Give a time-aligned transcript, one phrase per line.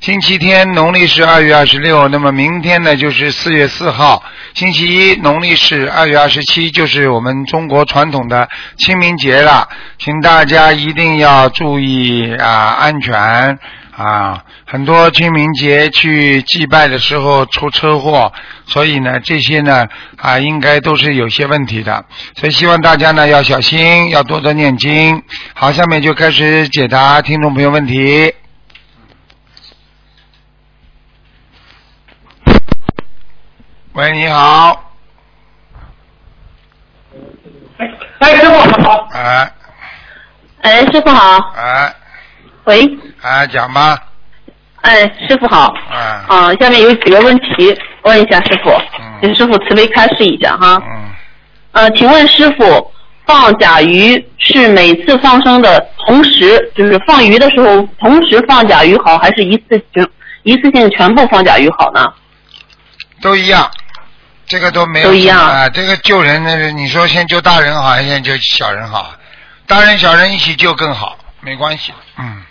[0.00, 2.06] 星期天，农历是二月二十六。
[2.06, 4.22] 那么明天呢就是四月四号，
[4.54, 9.68] 星期一，农历是二月二十七，就是我们中国传统的清明节了。
[9.98, 13.58] 请大家一定要注意啊安全
[13.96, 14.44] 啊！
[14.64, 18.32] 很多清明节去祭拜的时候出车祸，
[18.66, 19.84] 所以呢这些呢
[20.16, 22.04] 啊应该都是有些问题的，
[22.36, 25.20] 所以希望大家呢要小心，要多多念经。
[25.54, 28.32] 好，下面就开始解答听众朋友问题。
[33.98, 34.92] 喂，你好，
[38.20, 39.08] 哎，师傅好。
[39.10, 39.52] 哎
[40.62, 41.52] 哎，师傅好。
[41.56, 41.92] 哎
[42.62, 42.88] 喂，
[43.22, 43.98] 哎，讲吧，
[44.82, 45.74] 哎，师傅好。
[45.90, 50.80] 哎啊，下面有几个问题问一下师傅，嗯请师傅慈悲开示一下哈。
[50.80, 51.10] 嗯，
[51.72, 52.92] 呃，请问师傅，
[53.26, 60.08] 放甲鱼是每次放生的同时，就是放鱼的时候同时放甲鱼好，还是一次性
[60.44, 62.06] 一次性全部放甲鱼好呢？
[63.20, 63.68] 都一样，
[64.48, 65.68] 这个都没有都一样啊。
[65.68, 69.14] 这个救人，那是你说先救大人好，还是先救小人好？
[69.66, 71.92] 大人小人一起救更好，没关系。
[72.18, 72.42] 嗯，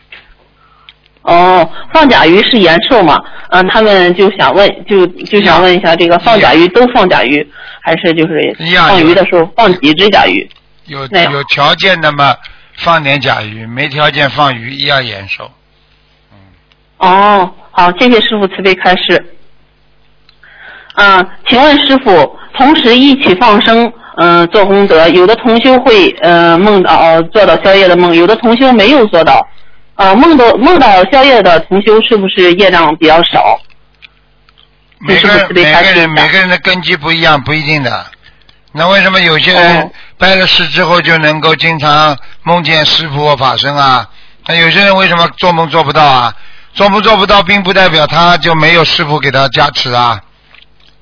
[1.23, 3.19] 哦，放甲鱼是延寿嘛？
[3.49, 10.47] 嗯、他们就想问，就就想问一下，这个放甲鱼都放甲鱼，还是就是一样放鱼的时候放几只甲鱼？
[10.85, 12.35] 有有条件的嘛，
[12.77, 15.49] 放点甲鱼；没条件放鱼，一样延寿。
[16.97, 19.36] 哦，好，谢谢师傅慈悲开示。
[20.99, 29.47] 嗯、请问师傅，同时一起放生，嗯、做功德，有的同修会呃梦到、呃做到宵夜的梦，有的同修没有做到。
[29.95, 33.59] 呃，梦到梦到宵夜的同修是不是业障比较少？
[34.99, 38.05] 每个每个人的每个人的根基不一样，不一定的。
[38.71, 44.07] 那为什么有些人哦拜了师之后就能够经常梦见师傅或法身啊？
[44.47, 46.33] 那有些人为什么做梦做不到啊？
[46.73, 50.19] 做梦做不到，并不代表他就没有师傅给他加持啊。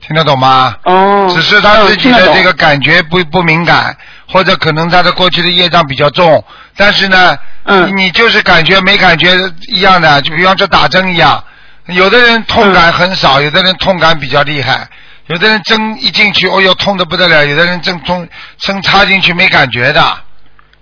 [0.05, 0.75] 听得懂吗？
[0.83, 3.95] 哦，只是他自己的这个感觉不不敏感，
[4.29, 6.43] 或者可能他的过去的业障比较重，
[6.77, 9.35] 但是呢，嗯你就是感觉没感觉
[9.73, 11.43] 一样的，就比方说打针一样，
[11.87, 14.87] 有的人痛感很少，有的人痛感比较厉害，
[15.25, 18.27] 有的人针一进去，哦哟痛的不得了，有的人针痛
[18.59, 20.17] 针插进去没感觉的，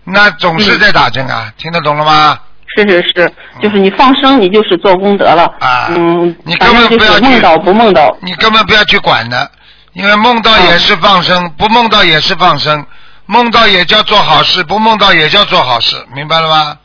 [0.04, 2.38] 那总是在打针啊，听得懂了吗？
[2.76, 5.44] 是是是，就是你放生，你就是做功德了。
[5.60, 8.18] 啊嗯，你根本不要去是梦到不梦到。
[8.22, 9.50] 你根本不要去管的，
[9.94, 12.86] 因为梦到也是放生，不梦到也是放生，
[13.26, 16.78] 梦到也叫做好事，不梦到也叫做好事，明白了吗？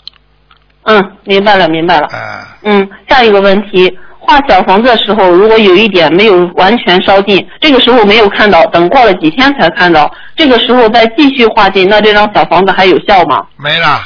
[0.85, 2.07] 嗯，明白了明白了。
[2.09, 13.43] 啊、嗯，下一个问题，画小房子的时候，如果有一点没有完全烧尽，这个时候没有看到，等过了几天才看到，这个时候再继续画进，那这张小房子还有效吗？
[13.57, 14.01] 没了。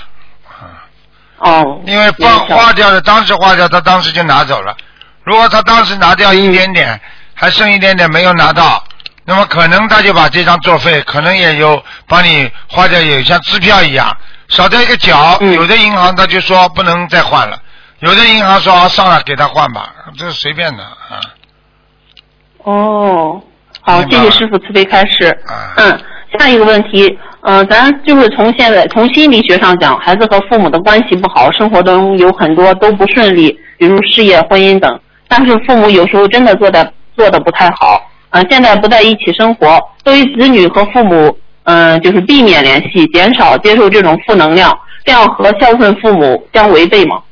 [1.42, 4.76] 哦，因为放没效花掉了，当时花掉，他当时就拿走了。
[5.24, 7.00] 如果他当时拿掉一点点，
[7.34, 8.82] 还剩一点点没有拿到，
[9.24, 14.16] 那么可能他就把这张作废，可能也有帮你花掉，也像支票一样，
[14.48, 15.36] 少掉一个角。
[15.40, 17.58] 嗯有的银行他就说不能再换了，
[17.98, 21.20] 有的银行说啊上来给他换吧，这是随便的啊。
[22.58, 23.42] 哦，
[23.80, 25.26] 好，谢谢师傅慈悲开示。
[25.48, 26.00] 啊嗯，
[26.38, 35.00] 下一个问题，呃，咱就是从现在从心理学上讲，孩子和父母的关系不好，生活中有很多都不顺利，比如事业、婚姻等。
[35.28, 38.00] 但是父母有时候真的做的做的不太好，
[38.30, 47.22] 呃，现在不在一起生活，对于子女和父母，嗯、就是避免联系，减少接受这种负能量，这样和孝顺父母相违背吗？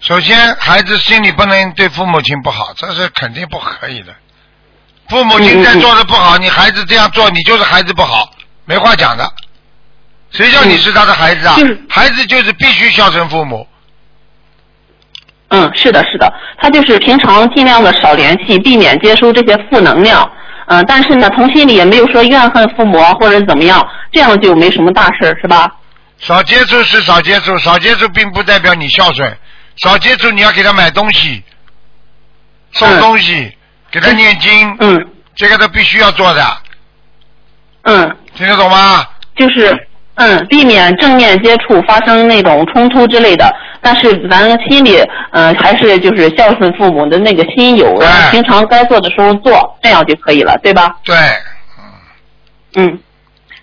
[0.00, 4.12] 首先，孩子心里不能对父母亲不好，这是肯定不可以的。
[5.08, 8.28] 父母亲再做的不好，你孩子这样做，你就是孩子不好，
[8.64, 9.30] 没话讲的。
[10.30, 11.54] 谁叫你是他的孩子啊？
[11.56, 13.66] 就是孩子就是必须孝顺父母。
[15.48, 20.28] 嗯，是的，是的，他就是平常尽量的少联系，避免接收这些负能量。
[20.66, 25.70] 嗯、但是呢，从心里也没有说怨恨父母啊，或者怎么样，这样就没什么大事儿，是吧？
[26.18, 29.36] 少接触是少接触，少接触并不代表你孝顺。
[29.76, 31.44] 少接触，你要给他买东西，
[32.72, 33.52] 送嗯东西，
[33.94, 35.06] 给他念经，嗯
[35.36, 36.44] 这个都必须要做的，
[37.82, 39.06] 嗯，听得懂吗？
[39.36, 39.86] 就是
[40.16, 43.52] 嗯，避免正面接触发生那种冲突之类的。
[43.80, 44.98] 但是咱心里
[45.32, 50.96] 嗯、呃还是就是孝顺父母的那个心有，然后哎平常该做的时候做，这样就可以了，对吧？
[51.04, 51.14] 对，
[52.76, 52.98] 嗯，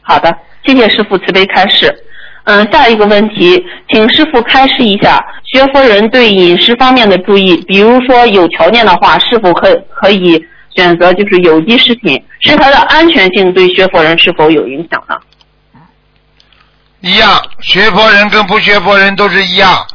[0.02, 0.34] 好的，
[0.66, 1.94] 谢谢师傅慈悲开示。
[2.44, 10.44] 嗯，下一个问题，请师傅开示一下学佛人对饮食方面的注意，比如说有条件的话，是否可可以
[10.76, 12.22] 选择就是有机食品？
[12.42, 15.16] 是它的安全性对学佛人是否有影响呢？
[17.02, 19.86] 一样，学佛人跟不学佛人都是一样，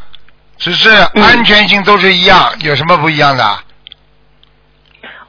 [0.57, 3.45] 只是安全性都是一样，有什么不一样的？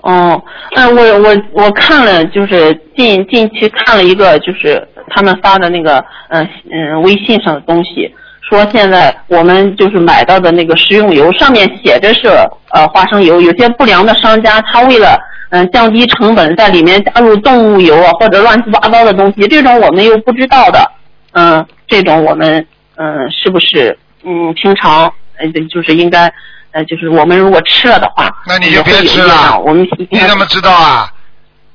[0.08, 0.42] 哦，
[0.78, 8.10] 嗯，我我我看了，就是近近期看了一个，就是他们发的那个，嗯嗯，微信上的东西，
[8.40, 12.30] 说现在我们就是买到的那个食用油，上面写着是
[12.72, 15.20] 呃花生油，有些不良的商家他为了
[15.50, 20.90] 嗯降低成本，在里面加入动物油啊或者乱七八糟的东西，这种我们又不知道的，
[21.34, 22.66] 嗯，这种我们
[22.96, 26.32] 嗯是不是嗯平常呃就是应该。
[26.72, 31.12] 呃，就是我们如果吃了的话，那你就别吃了我们你怎么知道啊？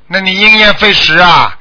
[0.07, 1.57] 那你因噎废食啊！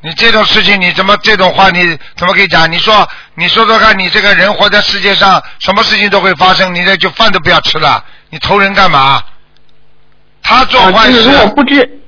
[0.00, 2.70] 你这种事情，你怎么这种话你怎么可以讲？
[2.70, 9.20] 你说，你说说看，你这个人活在世界上，什么事情都会发生，你这就饭都不要吃了，你投人干嘛？
[10.42, 11.28] 他做啊，坏事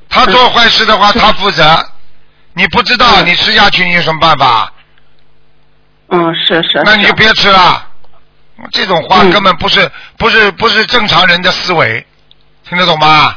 [0.08, 1.84] 他做坏事的话，是他负责。
[2.54, 4.72] 你不知道，嗯你吃下去，你有什么办法？
[6.10, 7.86] 嗯，是是，那你就别吃了。
[8.70, 12.04] 这种话嗯根本不是不是不是正常人的思维，
[12.68, 13.36] 听得懂吗？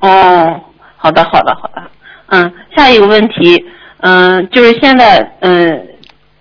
[0.00, 0.60] 哦，
[0.96, 1.82] 好的好的好的，
[2.28, 3.64] 嗯，下一个问题，
[4.00, 5.86] 嗯，就是现在嗯，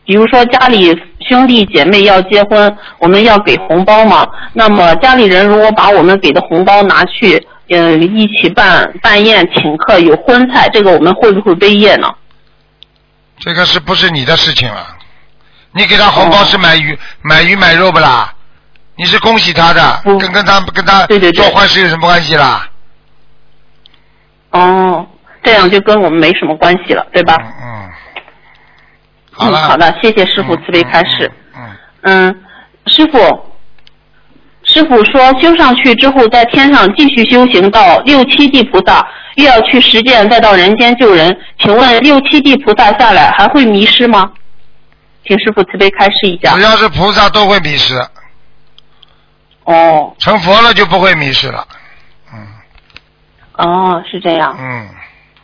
[0.06, 12.10] 比如说家里兄弟姐妹要结婚，我们要给红包嘛，那么家里人如果把我们给的红包拿去，嗯，一起办办宴请客，有荤菜，这个我们会不会背业呢？
[13.40, 14.96] 这个是不是你的事情了？
[15.74, 18.34] 你给他红包哦是买鱼、买鱼买肉不啦？
[18.96, 22.68] 你是恭喜他的，不跟跟他跟他对对对做坏事有什么关系啦？
[24.52, 25.08] 哦，
[25.42, 27.38] 这样就跟我们没什么关系了，对吧？
[27.40, 27.90] 嗯嗯，
[29.32, 29.60] 好了。
[29.60, 31.32] 嗯，好的，谢谢师傅慈悲开示。
[31.56, 31.62] 嗯。
[32.02, 32.42] 嗯嗯，
[32.88, 33.18] 师傅，
[34.64, 41.40] 师傅说修上去之后，在天上继续修行到六七地菩萨，又要去实践，再到人间救人。
[41.60, 44.30] 请问六七地菩萨下来还会迷失吗？
[45.30, 46.62] 请师傅慈悲开示一下只。
[46.62, 47.96] 要是菩萨都会迷失，
[49.66, 51.68] 哦成佛了就不会迷失了。
[52.34, 52.48] 嗯
[53.54, 54.58] 哦，是这样。
[54.60, 54.90] 嗯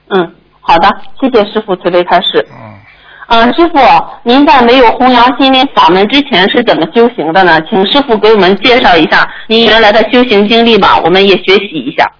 [0.09, 0.89] 嗯，好的，
[1.21, 2.47] 谢谢师傅慈悲开示。
[2.51, 2.79] 嗯，
[3.27, 3.77] 嗯，师傅，
[4.23, 7.61] 您在没有弘扬心灵法门之前是怎么修行的呢？
[7.69, 12.11] 请师傅给我们介绍一下您原来的修行经历吧，我们也学习一下。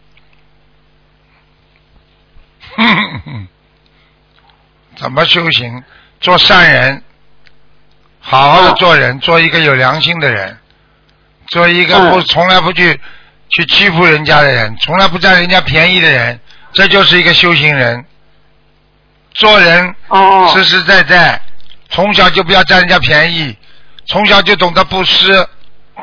[4.96, 5.84] 怎么修行？
[6.22, 7.04] 做善人，
[8.28, 10.58] 好好的做人，做一个有良心的人，
[11.50, 13.00] 做一个不、嗯从来不去
[13.50, 16.40] 去欺负人家的人，从来不占人家便宜的人，
[16.74, 18.04] 这就是一个修行人。
[19.36, 21.40] 做人哦，实实在在，
[21.90, 23.56] 从小就不要占人家便宜，
[24.08, 25.48] 从小就懂得布施。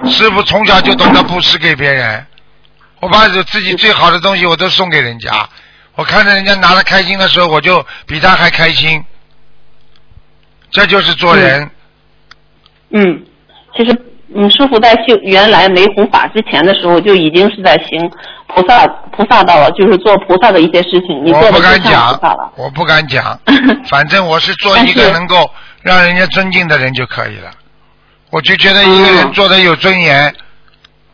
[0.08, 2.24] 师傅从小就懂得布施给别人，
[3.00, 5.48] 我把自己最好的东西我都送给人家，
[5.96, 9.04] 我看着人家拿的开心的时候，我就比他还开心。
[10.70, 11.68] 这就是做人。
[12.92, 13.22] 嗯，
[13.76, 13.96] 其实
[14.34, 18.10] 嗯，师傅在修原来没弘法之前的时候，就已经是在行
[18.46, 21.24] 菩萨菩萨道了，就是做菩萨的一些事情。
[21.24, 22.20] 你做我不敢讲
[22.56, 23.38] 我不敢讲，
[23.88, 25.50] 反正我是做一个能够
[25.82, 27.50] 让人家尊敬的人就可以了。
[28.30, 30.34] 我就觉得一个人嗯做的有尊严，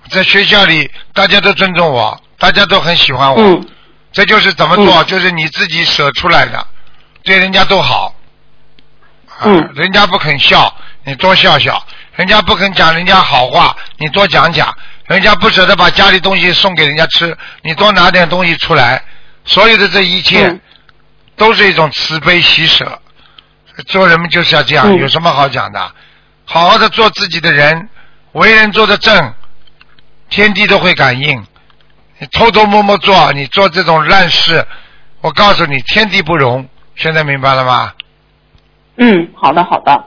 [0.09, 3.67] 在学校里大家都尊重我，大家都很喜欢我，嗯
[4.13, 6.65] 这就是怎么做，嗯就是你自己舍出来的，
[7.25, 8.15] 对人家都好。
[9.39, 11.81] 啊嗯人家不肯笑，你多笑笑；
[12.17, 14.67] 人家不肯讲人家好话，你多讲讲；
[15.07, 19.03] 人家不舍得把家里东西送给人家吃，你多拿点东西出来。
[19.45, 20.61] 所有的这一切，嗯
[21.37, 23.01] 都是一种慈悲喜舍。
[23.87, 25.93] 做人们就是要这样，嗯有什么好讲的？
[26.45, 27.89] 好好的做自己的人，
[28.33, 29.35] 为人做的正，
[30.29, 31.47] 天地都会感应。
[32.19, 34.67] 你偷偷摸摸做，你做这种烂事，
[35.21, 36.69] 我告诉你，天地不容。
[36.97, 37.93] 现在明白了吗？
[38.99, 40.05] 嗯，好的好的。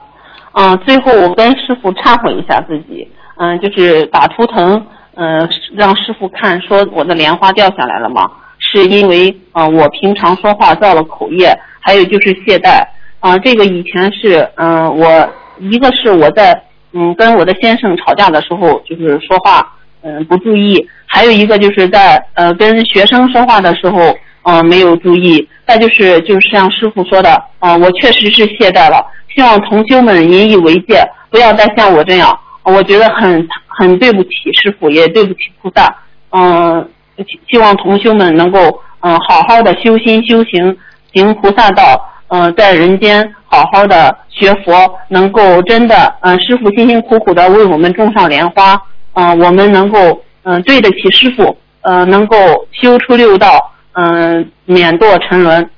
[0.52, 8.30] 嗯，最后我跟师傅忏悔一下自己，嗯，就是打图腾，嗯，让师傅看说我的莲花掉下来了吗？
[8.58, 12.80] 是因为呃我平常说话造了口业，还有就是懈怠。
[13.18, 16.60] 啊、这个以前是嗯、我一个是我在
[16.92, 19.72] 嗯跟我的先生吵架的时候，就是说话
[20.02, 34.30] 嗯不注意，还有一个就是在呃跟学生说话的时候嗯、呃没有注意，再就是就是像师傅说的啊、我确实是懈怠了，希望同修们引以为戒，不要再像我这样我觉得很很对不起
[34.62, 35.94] 师傅，也对不起菩萨。
[36.30, 40.76] 嗯，希希望同修们能够嗯好好的修心修行，
[41.12, 42.08] 行菩萨道。
[42.28, 48.80] 嗯，在人间好好的学佛，能够真的嗯师傅辛辛苦苦的为我们种上莲花。
[49.12, 52.36] 嗯，我们能够嗯对得起师傅，呃，能够
[52.70, 55.70] 修出六道，嗯，免堕沉沦。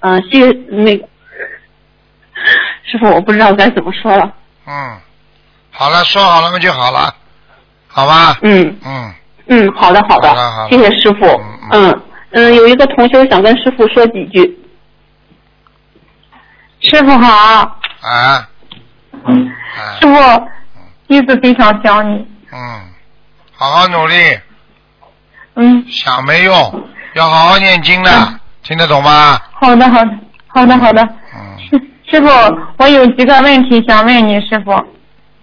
[0.00, 1.08] 嗯，谢那个
[2.84, 4.32] 师傅，我不知道该怎么说了。
[4.66, 4.96] 嗯，
[5.70, 7.14] 好了，说好了嘛就好了，
[7.88, 8.38] 好吧？
[8.42, 8.78] 嗯。
[8.84, 9.14] 嗯，
[9.46, 10.28] 嗯，好的好的。
[10.28, 11.26] 好的好的谢谢师傅。
[11.26, 12.02] 嗯嗯。
[12.30, 14.58] 嗯，有一个同修想跟师傅说几句。
[16.80, 17.28] 师傅好，
[18.02, 18.48] 啊，啊。
[20.00, 20.48] 师，傅，
[21.08, 22.26] 弟子非常想你。
[22.52, 22.80] 嗯，
[23.52, 24.14] 好好努力，
[25.54, 29.40] 嗯，想没用，要好好念经的，嗯听得懂吗？
[29.54, 30.10] 好的，好的，
[30.46, 31.02] 好的，好的。
[31.34, 32.28] 嗯师师傅，
[32.78, 34.72] 我有几个问题想问你，师傅。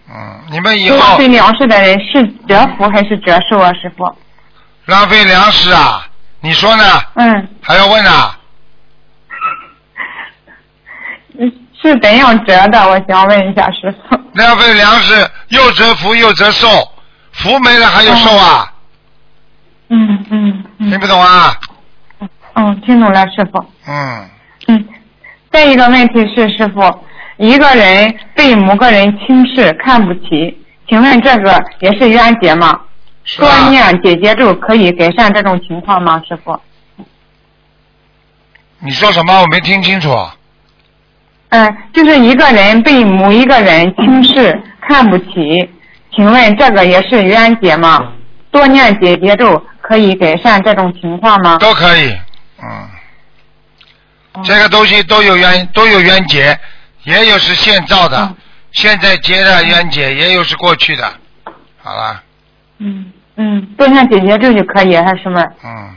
[0.08, 4.06] 嗯，你们以后浪后费粮食的人是折福还是折寿啊，师傅？
[4.86, 6.08] 浪费粮食啊，
[6.40, 6.84] 你说呢？
[7.16, 8.38] 嗯，还要问啊？
[11.40, 11.52] 嗯
[11.82, 12.88] 是怎样折的？
[12.90, 14.18] 我想问一下师傅。
[14.34, 16.68] 浪费粮食又折福又折寿，
[17.34, 18.68] 福没了还有寿啊？
[18.70, 18.75] 嗯
[19.90, 21.00] 嗯听嗯。
[21.00, 21.54] 不懂啊？
[22.54, 23.64] 嗯，听懂了，师傅。
[23.88, 24.30] 嗯，
[24.68, 24.86] 嗯，
[25.52, 26.82] 再一个问题是，师傅，
[27.38, 32.80] 一个人被某个人轻视、看不起，请问这个也是冤结吗？
[33.38, 33.50] 多？
[33.70, 36.60] 念姐姐咒可以改善这种情况吗，师傅？
[38.80, 39.42] 你说什么？
[39.42, 40.10] 我没听清楚。
[41.50, 45.70] 嗯，就是一个人被某一个人轻视、看不起，
[46.14, 48.14] 请问这个也是冤结吗？
[48.52, 51.58] 多念姐姐咒可以改善这种情况吗？
[51.60, 52.18] 都可以，
[52.64, 52.90] 嗯，
[54.44, 56.60] 这个东西都有冤都有冤结，
[57.04, 58.36] 也有是现造的，嗯
[58.72, 61.14] 现在结的冤结，也有是过去的。
[61.82, 62.22] 好了，
[62.80, 65.42] 嗯嗯，多念解结咒就可以，还是吗？
[65.64, 65.96] 嗯，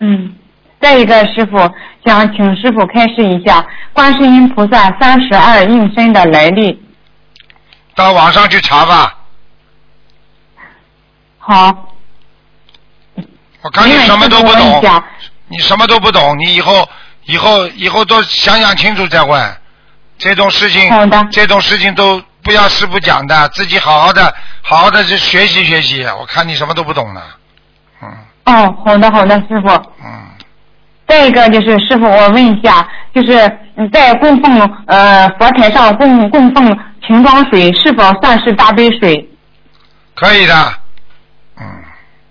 [0.00, 0.34] 嗯，
[0.80, 1.56] 再一个师傅
[2.04, 6.82] 想请师傅开示一下观世音菩萨三十二应身的来历。
[7.94, 9.16] 到网上去查吧。
[11.38, 11.85] 好，
[13.66, 14.80] 我看你什么都不懂
[15.48, 16.88] 你什么都不懂，你以后
[17.24, 19.56] 以后以后都想想清楚再问。
[20.18, 20.88] 这种事情，
[21.32, 24.32] 这种事情都不要师傅讲的，自己好好的
[24.62, 26.04] 好好的去学习学习。
[26.04, 27.20] 我看你什么都不懂呢。
[28.02, 28.08] 嗯
[28.44, 29.68] 哦，好的好的，师傅。
[30.04, 30.30] 嗯，
[31.08, 39.28] 再一个就是师傅，我问一下，就是嗯在供奉呃佛台上供供奉瓶装水，是否算是大杯水？
[40.14, 40.54] 可以的。
[41.58, 41.84] 嗯，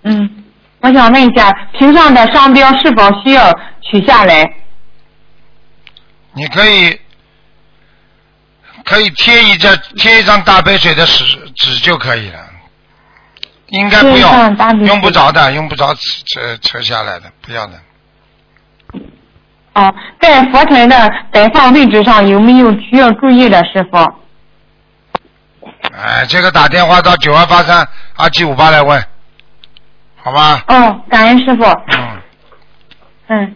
[0.04, 0.44] 嗯，
[0.86, 4.48] 我想问一下，瓶上的商标是否需要取下来？
[6.32, 7.00] 你可以
[8.84, 11.24] 可以贴一张贴一张大杯水的纸
[11.56, 12.38] 纸就可以了，
[13.70, 17.72] 应该不用，用不着的，用不着扯扯下来的，不要的。
[19.74, 23.98] 哦，在佛台的摆放位置上有没有需要注意的，师傅？
[25.92, 29.04] 哎，这个打电话到九二八三二七五八来问，
[30.26, 30.64] 好吧？
[30.66, 31.62] 哦，感恩师傅。
[31.62, 32.20] 嗯，
[33.28, 33.54] 嗯，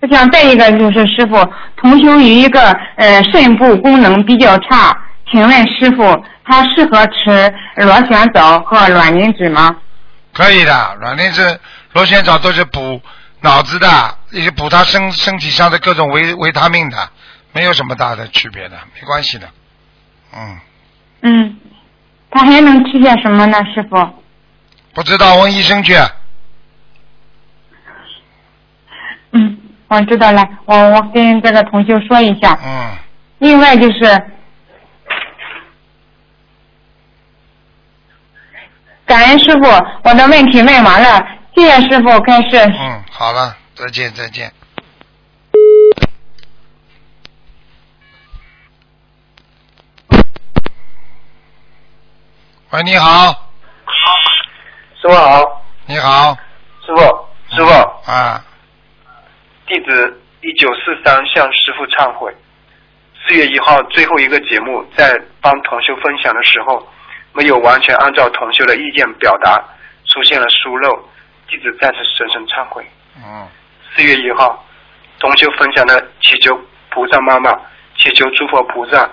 [0.00, 4.92] 我想再一个就是师傅，同修于一个呃肾部功能比较差，
[5.30, 6.02] 请问师傅
[6.44, 9.76] 他适合吃螺旋藻和卵磷脂吗？
[10.32, 11.60] 可以的，卵磷脂、
[11.92, 13.00] 螺旋藻都是补
[13.42, 13.88] 脑子的，
[14.32, 16.96] 也是补他身身体上的各种维维他命的，
[17.52, 19.48] 没有什么大的区别的，没关系的。
[20.34, 20.58] 嗯，
[21.20, 21.56] 嗯，
[22.28, 23.96] 他还能吃些什么呢，师傅？
[24.94, 25.94] 不知道问医生去。
[29.32, 29.58] 嗯，
[29.88, 32.58] 我知道了，我我跟这个同修说一下。
[32.62, 32.96] 嗯，
[33.38, 34.00] 另外就是，
[39.06, 39.68] 感恩师傅，
[40.04, 42.58] 我的问题问完了，谢谢师傅开始。
[42.58, 44.52] 嗯，好了，再见再见。
[52.70, 53.51] 喂，你好，
[55.02, 56.32] 师傅好，你好，
[56.86, 57.00] 师傅，
[57.50, 57.72] 师傅，
[58.08, 58.40] 啊，
[59.66, 62.32] 弟子一九四三向师傅忏悔。
[63.26, 66.88] 四月一号最后一个节目，在帮同修分享的时候，
[67.32, 69.60] 没有完全按照同修的意见表达，
[70.06, 70.96] 出现了疏漏，
[71.48, 72.86] 弟子再次深深忏悔。
[73.16, 73.48] 嗯，
[73.96, 74.64] 四月一号，
[75.18, 76.56] 同修分享的祈求
[76.90, 77.50] 菩萨妈妈，
[77.98, 79.10] 祈求诸佛菩萨，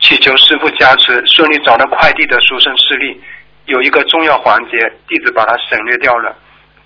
[0.00, 3.22] 祈求师傅加持，顺利找到快递的书生事例，
[3.66, 4.78] 有一个重要环节，
[5.08, 6.36] 弟子把它省略掉了。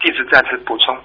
[0.01, 0.97] 弟子再次补充，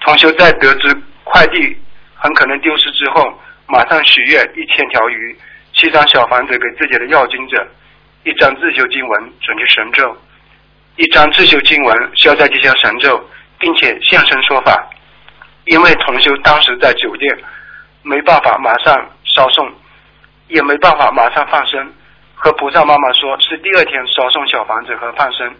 [0.00, 1.76] 同修在得知快递
[2.14, 5.36] 很可能丢失之后，马上许愿一千条鱼，
[5.74, 7.66] 七张小房子给自己的要经者，
[8.24, 10.16] 一张自修经文准提神咒，
[10.96, 13.22] 一张自修经文消灾吉祥神咒，
[13.58, 14.88] 并且现身说法。
[15.66, 17.36] 因为同修当时在酒店，
[18.02, 18.94] 没办法马上
[19.24, 19.70] 烧送，
[20.48, 21.92] 也没办法马上放生，
[22.42, 25.54] 和菩萨妈妈说是第二天烧送小房子和放生，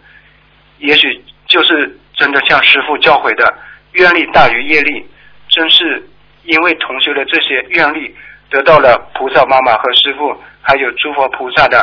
[0.79, 3.57] 也许就是真的像师傅教诲的
[3.93, 5.07] 愿力大于业力，
[5.47, 6.05] 真是
[6.43, 8.13] 因为同修的这些愿力
[8.49, 11.79] 得到了菩萨妈妈和师傅还有诸佛菩萨的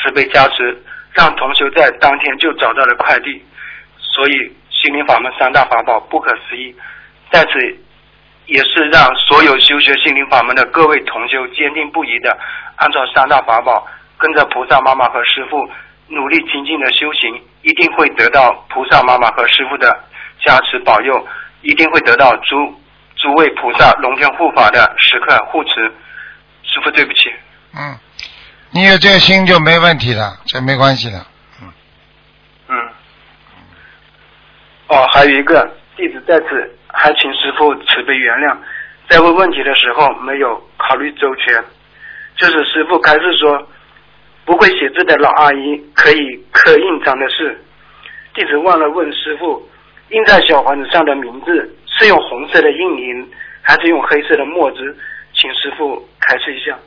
[0.00, 0.82] 慈悲加持，
[1.12, 3.44] 让同修在当天就找到了快递，
[3.98, 4.32] 所以
[4.70, 6.74] 心灵法门三大法宝不可思议。
[7.30, 7.78] 在此，
[8.46, 12.34] 也是让所有修学心灵法门的各位同修坚定不移的
[12.76, 13.86] 按照三大法宝，
[14.18, 15.56] 跟着菩萨妈妈和师傅
[16.08, 20.04] 努力精进的修行，一定会得到菩萨妈妈和师傅的
[20.44, 21.26] 加持保佑，
[21.62, 22.56] 一定会得到诸
[23.16, 25.92] 诸位菩萨龙天护法的时刻护持。
[26.62, 27.30] 师傅，对不起。
[27.78, 27.96] 嗯，
[28.70, 31.26] 你有这个心就没问题了，这没关系的。
[32.68, 32.76] 嗯。
[34.88, 36.72] 哦，还有一个弟子在此。
[36.98, 38.56] 还请师傅慈悲原谅，
[39.06, 41.62] 在问问题的时候没有考虑周全。
[42.36, 43.68] 就是师傅开始说，
[44.46, 47.62] 不会写字的老阿姨可以刻印章的事。
[48.32, 49.68] 弟子忘了问师傅，
[50.10, 53.28] 印在小房子上的名字是用红色的印泥，
[53.60, 54.96] 还是用黑色的墨汁？
[55.34, 56.78] 请师傅开示一下。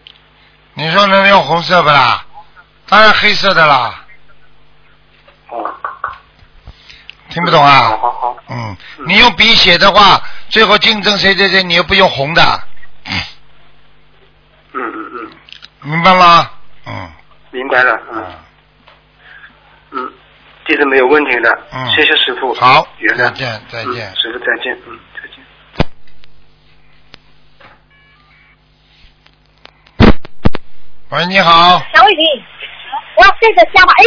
[0.74, 2.26] 你说能用红色不啦？
[2.88, 4.06] 当然黑色的啦。
[5.50, 5.72] 哦。
[7.30, 7.90] 听不懂啊？
[7.90, 8.38] 好好好。
[8.50, 8.76] 嗯，
[9.06, 12.42] 你用笔写的话，最后竞争谁谁谁，你又不用红的。
[13.06, 13.20] 嗯
[14.74, 15.32] 嗯嗯。
[15.82, 16.50] 明白吗？
[16.88, 17.12] 嗯。
[17.52, 18.00] 明白了。
[18.12, 18.26] 嗯。
[19.92, 20.14] 嗯，
[20.66, 21.50] 这是没有问题的。
[21.74, 21.90] 嗯。
[21.92, 22.54] 谢谢师傅。
[22.54, 22.88] 好。
[23.00, 23.18] 原谅。
[23.18, 24.16] 再见，再见。
[24.16, 24.78] 师傅再见。
[24.88, 25.44] 嗯，再见。
[31.10, 31.82] 喂，你好。
[31.94, 32.44] 小雨，
[33.18, 33.94] 我要睡着觉吧？
[33.98, 34.04] 哎，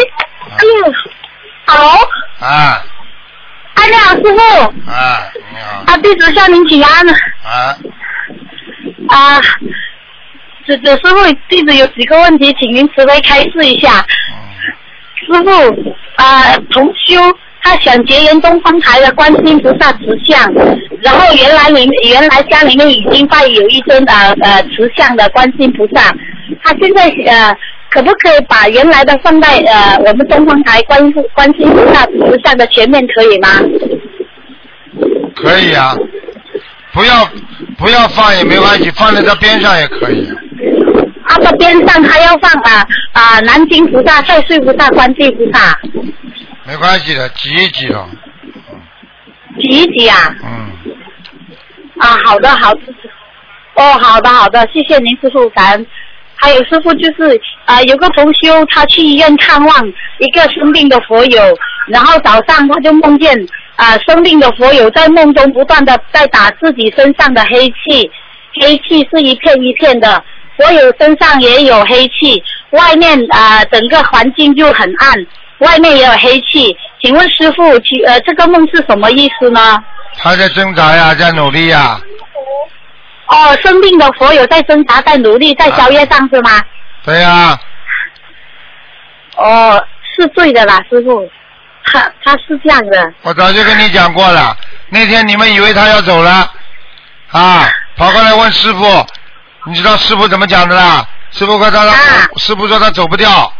[0.50, 0.92] 哎呦，
[1.66, 1.75] 好。
[2.46, 2.84] 啊。
[3.75, 4.38] 哎，你好，师傅。
[4.88, 5.82] 啊，你好。
[5.87, 7.08] 啊，弟子向您请安。
[7.43, 7.76] 啊。
[9.08, 9.40] 啊，
[10.66, 14.04] 这这师傅，弟子有几个问题，请您慈悲开示一下。
[15.16, 17.20] 师傅，啊，同修
[17.62, 20.52] 他想结缘东方台的观音菩萨慈像，
[21.00, 26.14] 然后原来里原来家里面已经拜有一尊呃呃慈像的观音菩萨，
[26.62, 27.56] 他现在呃。
[27.94, 33.48] 可不可以把原来的放在呃我们东方台观观世菩萨菩萨的前面可以吗？
[35.36, 35.94] 可以啊，
[36.94, 37.28] 不要
[37.76, 40.26] 不要放也没关系，放在它边上也可以。
[41.62, 45.78] 边上还要放啊啊南京菩萨、太岁菩萨、观世菩萨。
[46.64, 48.08] 没关系的，挤一挤了。
[49.60, 50.34] 挤一挤啊。
[50.44, 50.72] 嗯。
[51.98, 52.80] 啊，好的，好的。
[53.75, 55.86] 哦，好的，好的，谢谢您师傅，感恩。
[56.34, 61.40] 还有师傅就是啊，有个同修他去医院看望一个生病的佛友，
[61.86, 63.32] 然后早上他就梦见
[63.76, 68.10] 啊生病的佛友在梦中不断的在打自己身上的黑气，
[68.60, 70.25] 黑气是一片一片的，
[70.56, 75.26] 佛有身上也有黑气，外面啊整个环境就很暗，
[75.58, 79.82] 外面也有黑气，请问师傅，其呃这个梦是什么意思呢？
[80.19, 81.99] 他在挣扎呀，在努力呀。
[83.28, 86.62] 哦，生病的佛有在挣扎，在努力，在消业障是吗？
[87.02, 87.58] 对呀。
[89.36, 89.82] 哦，
[90.15, 91.26] 是对的啦，师傅，
[91.86, 93.12] 他他是这样的。
[93.23, 94.54] 我早就跟你讲过了，
[94.91, 96.50] 那天你们以为他要走了，
[97.30, 98.84] 啊，跑过来问师傅，
[99.66, 101.06] 你知道师傅怎么讲的啦？
[101.30, 101.84] 师傅说他，
[102.36, 103.52] 师傅说他走不掉，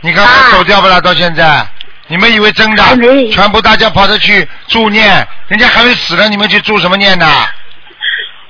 [0.00, 1.00] 你看他走掉不啦？
[1.00, 1.66] 到现在，
[2.08, 2.82] 你们以为真的？
[3.30, 7.26] 全部大家跑着去助念，人家还没死呢，你们去助什么念呢？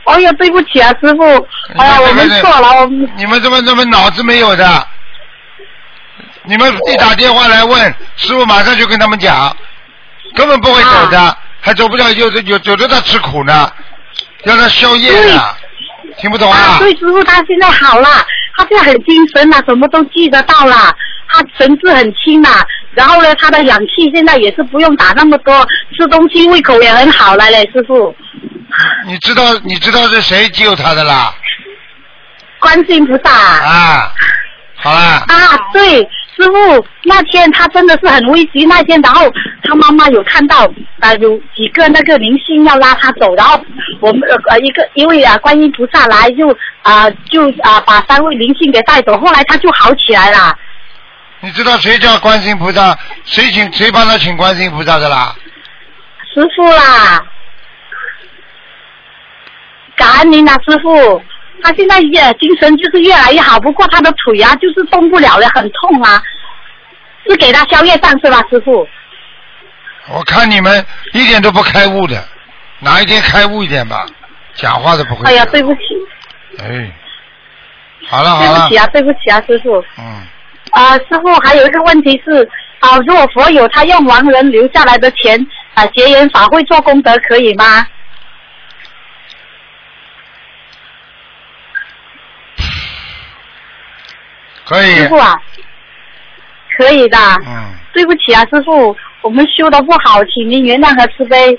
[0.05, 1.49] 哎呀，对不起啊，师傅！
[1.77, 3.11] 哎呀，我们错了，我们。
[3.16, 4.87] 你们怎么怎么脑子没有的？
[6.44, 9.55] 你们一打电话来问师傅，马上就跟他们讲，
[10.37, 13.68] 根本不会走的，还走不了，有有有的他吃苦呢，
[14.44, 15.42] 让他消业呢，
[16.19, 16.79] 听不懂啊？
[16.79, 18.09] 对，师傅他现在好了，
[18.57, 20.95] 他现在很精神了，什么都记得到了，
[21.29, 22.49] 他神志很清了，
[22.93, 28.15] 然后呢，他的氧气现在也是不用打那么多，吃东西胃口也很好了嘞，师傅。
[29.07, 31.35] 你知道你知道是谁救他的啦？
[32.59, 33.31] 观音菩萨。
[33.31, 34.13] 啊，
[34.77, 35.25] 好啦。
[35.29, 40.70] 啊，对，师傅那天他真的是很危急，那天然后他妈妈有看到
[41.01, 43.59] 啊有几个那个灵性要拉他走，然后
[44.01, 50.55] 我们呃一个一位啊观音菩萨来就啊就啊把三位灵性给带走，后来他就好起来了。
[51.40, 52.99] 你知道谁叫观音菩萨？
[53.25, 55.35] 谁请谁帮他请观音菩萨的啦？
[56.35, 57.25] 师傅啦。
[59.96, 61.22] 感恩您啊，师傅。
[61.62, 66.23] 他现在也精神就是越来越好，不过他的腿啊就是动不了了，很痛啊。
[67.29, 68.87] 是给他消夜饭是吧，师傅？
[70.12, 72.23] 我看你们一点都不开悟的，
[72.79, 74.07] 哪一天开悟一点吧？
[74.55, 75.33] 讲话都不会讲。
[75.33, 75.81] 哎呀，对不起，
[76.61, 76.90] 哎，
[78.09, 79.85] 好了好了对不起，啊，对不起啊，师傅。
[79.99, 80.23] 嗯，
[80.71, 87.85] 啊，师傅，还有一个问题是，啊，如果佛友他用亡人留下来的钱啊结缘法会做功德，可以吗？
[94.67, 95.35] 可以师，傅啊，
[96.77, 97.19] 可以的。
[97.47, 101.59] 嗯，对不起啊，师傅，我们修的不好，请您原谅和慈悲。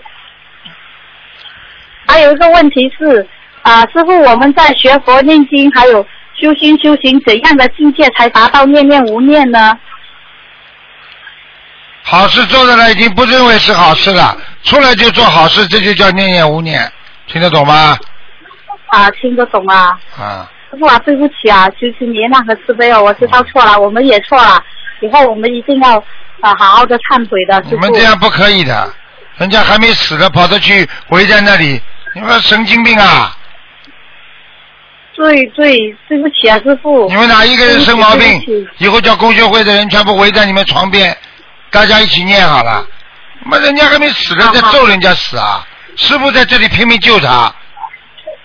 [2.06, 3.26] 还有一个问题是，
[3.62, 9.78] 啊，师傅，我们在学佛念经，还有修心修行，怎样的境界才达到念念无念呢？
[12.04, 16.89] 好事做的了，已经不认为是好事了，出来就做好事，这就叫念念无念，
[17.28, 17.98] 听得懂吗？
[18.88, 24.63] 啊，听得懂啊，啊，师傅啊，对不起啊，求求你原谅和慈悲哦，我知道错了，我们也错了，
[25.01, 25.97] 以后我们一定要
[26.39, 27.75] 啊好好的忏悔的，你。
[27.77, 28.93] 们这样不可以的，
[29.37, 31.81] 人家还没死呢，跑着去围在那里，
[32.13, 33.35] 你们神经病啊！
[35.15, 35.75] 对对，
[36.07, 37.07] 对不起啊，师傅。
[37.07, 38.85] 你们哪一个人生毛病对不起？
[38.85, 41.17] 以后叫工学会的人全部围在你们床边，
[41.71, 42.85] 大家一起念好了。
[43.49, 45.65] 那，人家还没死呢，好好在咒人家死啊！
[45.95, 47.51] 师傅在这里拼命救他，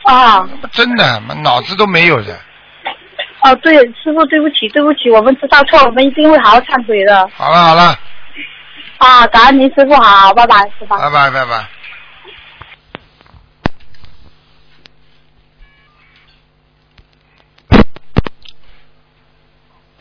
[0.04, 2.38] 啊，真的，妈脑子都没有的。
[3.42, 7.28] 哦，对，师傅，对不起，对不起，我们知道错，我们一定会好好忏悔的。
[7.34, 7.98] 好了好了，
[8.98, 10.96] 啊，感恩您师傅好，拜拜，师傅。
[10.96, 11.66] 拜拜拜拜。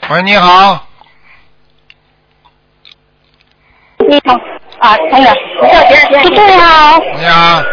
[0.09, 0.87] 喂，你好，
[3.99, 4.33] 你好，
[4.79, 7.63] 啊，哎呀，师傅好，你好，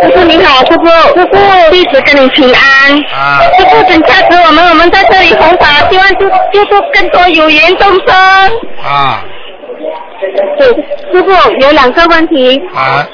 [0.00, 0.86] 师傅你好，师傅，
[1.18, 2.92] 师傅弟子跟你请安。
[3.12, 8.14] 啊，师傅，请加持我们，我们在这里弘法，希望就救助更多有缘众生。
[8.84, 9.24] 啊
[10.58, 10.66] 对，
[11.12, 11.30] 师傅
[11.60, 12.60] 有两个问题。
[12.74, 13.06] 啊，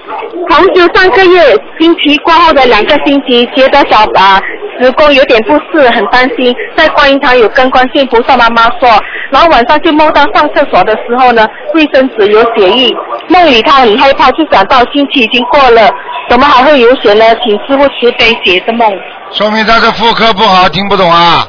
[0.48, 4.40] 同修上个月星期过后的两个星期，觉得小啊
[4.80, 8.88] 子宫有点不适，很担心，在观音堂有跟观世音菩萨妈妈说，
[9.30, 12.90] 然后晚上就梦到上厕所的时候呢，卫生纸有血液，
[13.28, 15.90] 梦里他很害怕，就想到星期已经过了，
[16.28, 17.24] 怎么还会有血呢？
[17.42, 18.88] 请师傅慈悲解的梦。
[19.30, 21.46] 说明他的妇科不好，听不懂啊，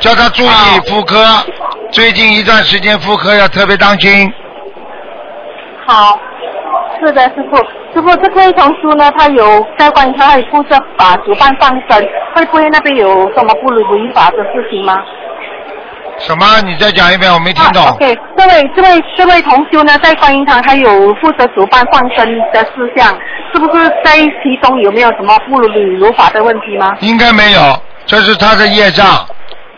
[0.00, 1.24] 叫他注意妇科，
[1.90, 4.32] 最近一段时间妇科要特别当心。
[5.86, 6.18] 好，
[7.00, 7.56] 是的，师傅。
[7.94, 11.98] 师傅，这位同书呢，他有在观音堂还负责啊主办放生，
[12.34, 14.98] 会不会那边有什么不如违法的事情吗？
[16.18, 16.60] 什么？
[16.62, 17.84] 你再讲一遍，我没听懂。
[17.84, 23.16] 啊、OK，这位这位这位同修呢，在观音堂还有负责主办放生的事项，
[23.52, 26.96] 是不是在其中有没有什么不如理如法的问题吗？
[27.00, 29.26] 应该没有，这是他的业障。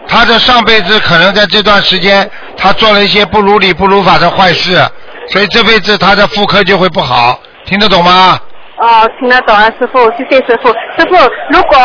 [0.07, 4.81] 他的上辈子可能在这段时间，他做了一些不如理不如法的坏事，
[5.27, 8.39] 所以这辈子他的妇科就会不好，听得懂吗？
[8.79, 10.69] 哦，听得懂啊，师傅，谢谢师傅。
[10.97, 11.17] 师傅，
[11.51, 11.79] 如果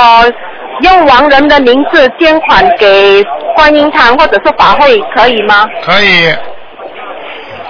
[0.84, 3.24] 用亡人的名字捐款给
[3.56, 5.66] 观音堂或者是法会，可以吗？
[5.82, 6.30] 可以，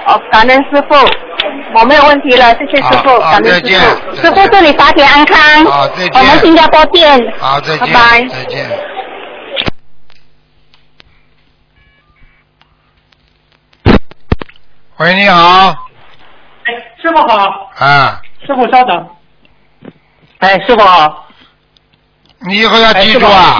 [0.06, 0.94] 哦，感恩师傅，
[1.78, 4.16] 我没有问题了，谢谢师傅，感恩师再见傅。
[4.16, 5.64] 师傅见祝你法体安康。
[5.66, 7.32] 好再见我们新加坡见。
[7.38, 8.28] 好，再见，拜拜。
[8.28, 8.66] 再见。
[14.96, 15.68] 喂，你好，
[16.64, 19.08] 哎，师傅好，啊，师傅稍等。
[20.38, 21.23] 哎，师傅好，
[22.46, 23.58] 你以后要哎，记住啊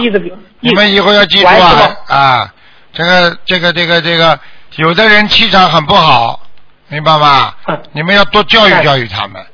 [0.61, 2.55] 你们以后要记住啊啊，
[2.93, 4.39] 这个这个这个这个，
[4.77, 6.41] 有的人气场很不好，
[6.89, 7.55] 明白吗？
[7.67, 9.45] 嗯你们要多教育哎教育他们。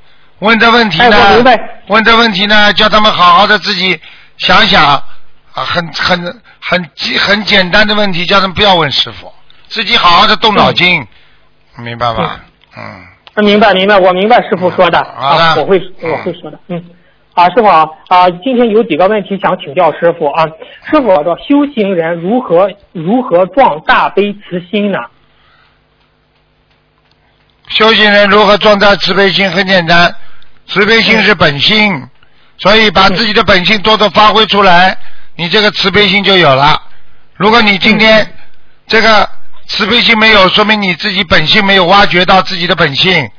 [0.40, 1.44] 问的问题哎呢？
[1.88, 2.72] 问的问题呢？
[2.72, 4.00] 叫他们好好的自己
[4.38, 4.84] 想想
[5.52, 9.32] 啊，很很很简很简单的问题，叫他们不要问师傅，
[9.68, 11.06] 自己好好的动脑筋，
[11.76, 12.40] 明白吗？
[12.76, 12.82] 嗯，
[13.34, 16.82] 啊明白明白，我明白师傅说的啊，我会嗯我会说的，嗯。
[17.34, 20.44] 啊，师傅啊，啊，今天有几个问题想请教师傅啊。
[20.90, 24.98] 师傅说，修行人如何如何壮大悲慈心呢？
[27.68, 29.48] 修行人如何壮大慈悲心？
[29.50, 30.12] 很简单，
[30.66, 32.08] 慈悲心是本性，
[32.58, 34.96] 所以把自己的本性多多发挥出来，
[35.36, 36.82] 你这个慈悲心就有了。
[37.34, 38.26] 如果你今天
[38.88, 39.26] 这个
[39.68, 43.30] 慈悲心没有，说明你自己本性没有挖掘到自己的本性，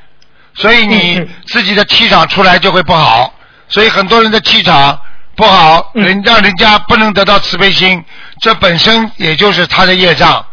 [0.54, 3.34] 所以你自己的气场出来就会不好。
[3.72, 5.00] 所以很多人的气场
[5.36, 8.06] 不好，嗯人让人家不能得到慈悲心，
[8.42, 10.46] 这本身也就是他的业障。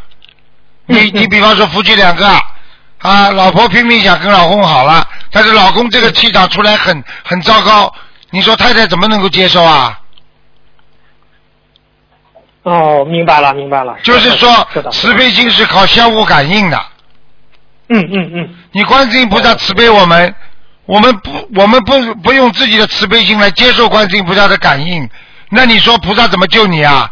[0.87, 2.27] 你你比方说夫妻两个
[3.01, 7.93] 啊，老婆拼命想跟老公好了，但是老公这个气场出来很很糟糕，
[8.31, 10.01] 你说太太怎么能够接受啊？
[12.63, 13.97] 哦，明白了，明白了。
[14.03, 16.81] 就是说是，慈悲心是靠相互感应的。
[17.89, 20.35] 嗯嗯嗯，你观世音菩萨慈悲我们，
[20.89, 25.07] 我们不，我们不不用自己的慈悲心来接受观世音菩萨的感应，
[25.51, 27.11] 那你说菩萨怎么救你啊？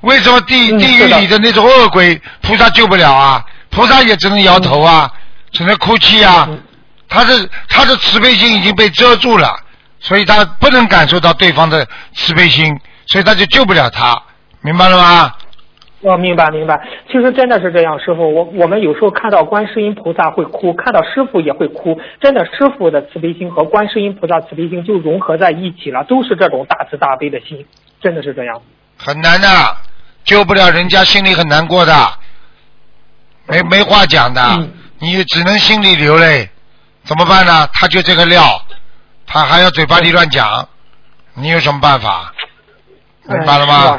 [0.00, 3.44] 为什么地嗯地狱里的那种恶鬼，菩萨救不了啊？
[3.70, 5.08] 菩萨也只能摇头啊，
[5.52, 6.46] 只能哭泣啊。
[6.48, 6.60] 嗯
[7.06, 9.56] 他的他的慈悲心已经被遮住了，
[10.00, 14.20] 所以他不能感受到对方的慈悲心，所以他就救不了他，
[14.62, 15.32] 明白了吗？
[16.04, 16.86] 我明白明白。
[17.10, 21.98] 其实真的是这样，师傅，我我们有时候看到观世音菩萨会哭，看到师傅也会哭。
[22.20, 27.66] 真的，师傅的慈悲心和观世音菩萨慈悲心就融合在一起了，都是这种大慈大悲的心，
[28.02, 28.60] 真的是这样。
[28.98, 29.48] 很难的，
[30.24, 31.94] 救不了人家，心里很难过的，
[33.48, 36.50] 没没话讲的，嗯你只能心里流泪，
[37.02, 37.66] 怎么办呢？
[37.72, 38.42] 他就这个料，
[39.26, 40.68] 他还要嘴巴里乱讲，
[41.32, 42.32] 你有什么办法？
[43.26, 43.98] 明白了吗？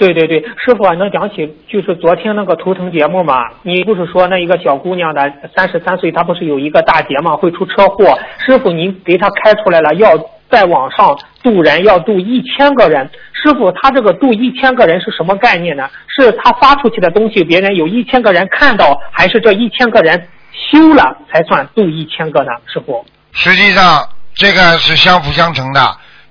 [0.00, 3.34] 对对对，师傅啊，能讲起就是昨天那个图腾节目嘛？
[3.62, 8.18] 你不是说那一个小姑娘的三十三岁，她不是有一个大劫嘛，会出车祸？
[8.38, 10.12] 师傅您给她开出来了，要
[10.48, 13.10] 在网上渡人，要渡一千个人。
[13.34, 15.86] 师傅，他这个渡一千个人是什么概念呢？
[16.08, 20.28] 是他发出去的东西，别人有一千个人看到，还是这一千个人
[20.72, 22.52] 修了才算渡一千个呢？
[22.66, 23.04] 师傅？
[23.32, 25.80] 实际上这个是相辅相成的。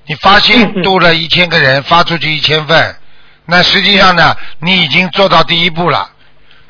[0.08, 2.96] 你发心度了一千个人，发出去一千份，
[3.50, 6.08] 那实际上呢，你已经做到第一步了。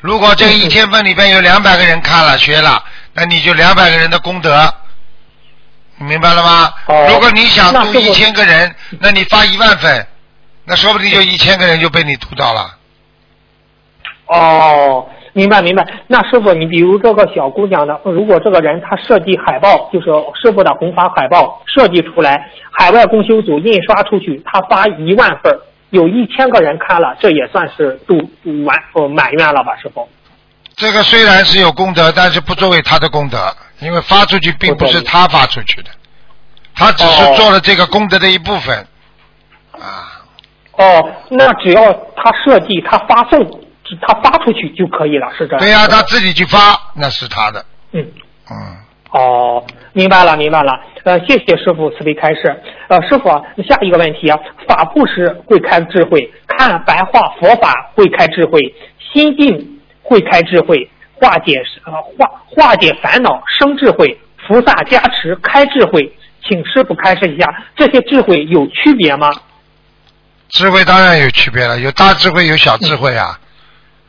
[0.00, 4.72] 如果这嗯一千份里边有两百个人看了学了，那你就两百个人的功德，
[5.98, 6.72] 你明白了吗？
[6.86, 10.06] 哦如果你想度一千个人，那你发一万份，
[10.64, 12.76] 那说不定就一千个人就被你度到了。
[14.26, 15.86] 哦，明白明白。
[16.06, 20.06] 那师傅，你比如这个小姑娘呢，如果这个人他设计海报，就是
[20.40, 28.16] 师傅的弘法海报设计出来，海外公修组印刷出去，他发一万份儿，有一千个人看了，这也算是度
[28.64, 30.08] 完呃满愿了吧，师傅？
[30.76, 35.90] 这个虽然是有功德，但是不作为他的功德，因为发出去并不是他发出去的，
[36.74, 38.86] 他只是哦做了这个功德的一部分。
[39.72, 40.22] 啊，
[40.72, 43.38] 哦，那只要他设计，他发送，
[44.00, 45.60] 他发出去就可以了，是这样？
[45.60, 47.64] 对呀、他自己去发，那是他的。
[47.92, 48.06] 嗯。
[48.50, 48.56] 嗯，
[49.12, 50.80] 哦，明白了，明白了。
[51.02, 52.62] 呃，谢谢师傅慈悲开示。
[52.88, 58.60] 呃，师傅啊，下一个问题啊，法布施会开智慧，看白话佛法会开智慧，
[59.12, 66.12] 心定会开智慧，化解呃化化解烦恼生智慧，菩萨加持开智慧。
[66.48, 67.46] 请师傅开示一下，
[67.76, 69.30] 这些智慧有区别吗？
[70.48, 73.38] 智慧当然有区别了，有大智慧，有小智慧啊。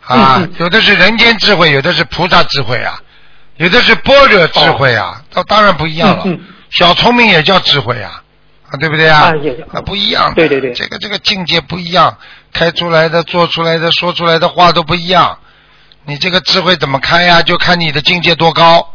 [0.01, 2.93] 啊有的是人间智慧，有的是菩萨智慧啊，
[3.57, 6.15] 有的是般若智慧啊，那、当然不一样了。
[6.17, 8.23] 哦嗯嗯小聪明也叫智慧啊，
[8.69, 9.33] 啊，对不对啊？
[9.73, 10.35] 啊不一样的。
[10.35, 12.17] 对对对这个这个境界不一样，
[12.53, 15.37] 开出来的、做出来的、说出来的话都不一样。
[16.05, 17.41] 你这个智慧怎么开呀？
[17.41, 18.93] 就看你的境界多高。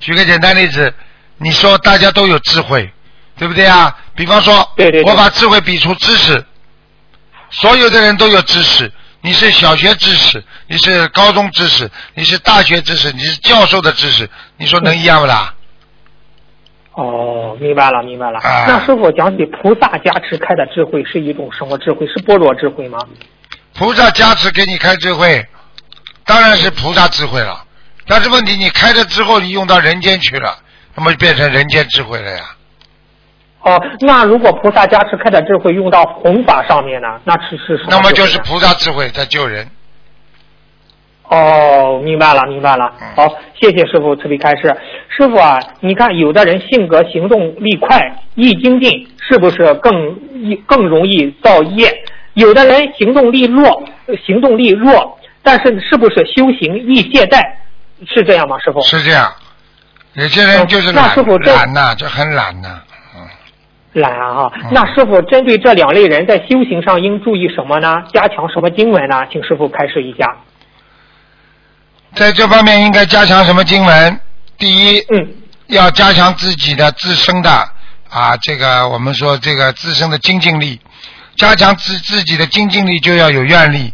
[0.00, 0.92] 举个简单例子，
[1.38, 2.92] 你说大家都有智慧，
[3.38, 3.96] 对不对啊？
[4.16, 6.44] 比方说，对对对我把智慧比出知识，
[7.50, 8.92] 所有的人都有知识。
[9.22, 15.54] 你是小学知识，你是高中知识，你是大学知识，你是教授的知识，你说能一样不啦？
[16.94, 18.40] 哦，明白了，明白了。
[18.40, 22.04] 啊那师傅讲起菩萨加持开的智慧是一种什么智慧？
[22.06, 22.98] 是般若智慧吗？
[23.74, 25.46] 菩萨加持给你开智慧，
[26.26, 27.64] 当然是菩萨智慧了。
[28.08, 30.58] 但是问题，你开了之后，你用到人间去了，
[30.96, 32.56] 那么就变成人间智慧了呀。
[33.62, 37.20] 哦，那如果菩萨加持开的智慧用到弘法上面呢？
[37.24, 38.00] 那是是什么智慧呢？
[38.02, 39.68] 那么就是菩萨智慧在救人。
[41.28, 43.06] 哦，明白了，明白了嗯。
[43.16, 44.76] 好，谢谢师傅慈悲开示。
[45.08, 47.98] 师傅啊，你看有的人性格行动力快，
[48.34, 49.92] 易精进，是不是更
[50.34, 51.90] 易更容易造业？
[52.34, 53.82] 有的人行动力弱，
[54.26, 57.40] 行动力弱，但是是不是修行易懈怠？
[58.06, 58.80] 是这样吗，师傅？
[58.82, 59.32] 是这样，
[60.14, 62.91] 有些人就是哦那懒师傅这懒呐、就很懒呐、嗯，
[63.92, 64.70] 懒啊哈嗯。
[64.72, 68.02] 那师傅针对这两类人在修行上应注意什么呢？
[68.12, 69.24] 加强什么经文呢？
[69.30, 70.36] 请师傅开示一下。
[72.14, 74.20] 在这方面应该加强什么经文？
[74.58, 75.34] 第一，嗯
[75.68, 77.50] 要加强自己的自身的
[78.10, 80.78] 啊，这个我们说这个自身的精进力，
[81.36, 83.92] 加强自自己的精进力就要有愿力，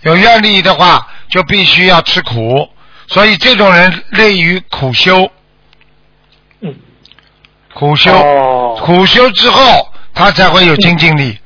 [0.00, 2.66] 有愿力的话就必须要吃苦，
[3.06, 5.30] 所以这种人累于苦修，嗯。
[7.74, 9.62] 苦修，哦，苦修之后
[10.14, 11.38] 他才会有精进力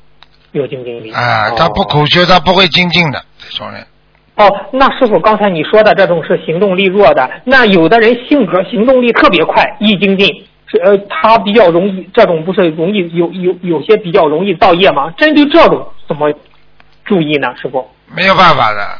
[0.52, 3.86] 有精进力啊，哦他不苦修他不会精进的这种人。
[4.36, 10.26] 哦，那师傅刚才你说的这种是行动力弱的，那有的人性格行动力特别快，易精进，
[10.66, 15.12] 是呃，他比较容易，这种不是容易有有有些比较容易造业吗？
[15.18, 16.32] 针对这种怎么
[17.04, 17.48] 注意呢？
[17.60, 17.86] 师傅？
[18.14, 18.98] 没有办法的，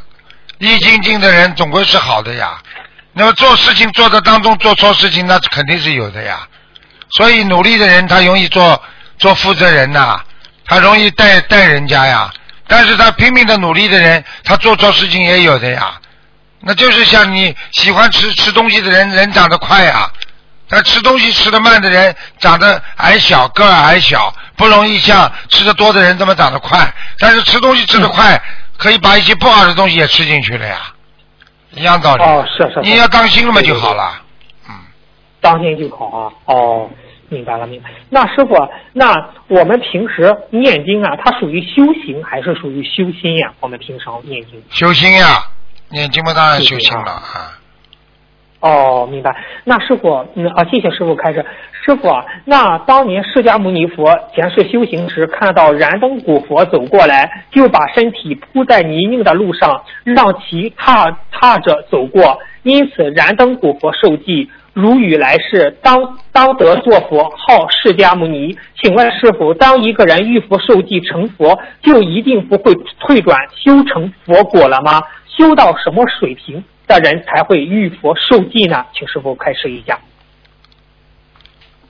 [0.59, 2.59] 易精进的人总归是好的呀。
[3.13, 6.47] 那么做事情做的当中做错事情，那肯定是有的呀。
[7.17, 8.83] 所以努力的人他容易做
[9.19, 10.21] 做负责人呐、
[10.65, 12.31] 他容易带带人家呀。
[12.67, 15.95] 但是他拼命的努力的人，他做错事情也有的呀。
[16.61, 20.09] 那就是像你喜欢吃吃东西的人，人长得快呀。
[20.69, 26.79] 但吃东西吃得慢的人，长得矮小，个儿矮小，不容易像吃的多的人这么长得快。
[27.19, 28.41] 但是吃东西吃得快，
[28.77, 30.79] 可以把一些不好的东西也吃进去了呀，
[31.73, 32.23] 一样道理。
[32.23, 32.81] 哦，是是是。
[32.83, 34.21] 你要当心了嘛就好了。
[35.41, 36.33] 当天就好啊。
[36.47, 36.91] 哦，
[37.29, 37.91] 明白了，明白。
[38.09, 43.53] 那师傅，那我们平时念经啊，它属于修行还是属于修心呀？
[43.61, 44.63] 我们平常念经。
[44.71, 45.27] 修心呀，
[45.91, 47.57] 念经嘛当然修心了啊。
[48.61, 49.35] 哦，明白。
[49.65, 51.45] 那师傅，嗯啊，谢谢师傅开始。
[51.83, 62.39] 师傅啊，那当年释迦牟尼佛前世修行时，看到燃灯古佛走过来，就把身体铺在泥泞的路上，让其踏踏着走过。
[62.63, 68.57] 因此，燃灯古佛受记，如雨来世当当得作佛，号释迦牟尼。
[68.81, 75.03] 请问师傅，当一个人遇佛受记成佛，就一定不会退转修成佛果了吗？
[75.27, 78.85] 修到什么水平的人才会遇佛受记呢？
[78.95, 79.99] 请师傅开示一下。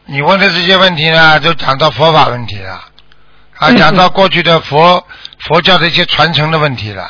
[0.07, 2.73] 你问的这些问题呢，就讲到佛法问题了，
[3.59, 5.05] 啊，嗯讲到过去的佛
[5.41, 7.09] 佛教的一些传承的问题了。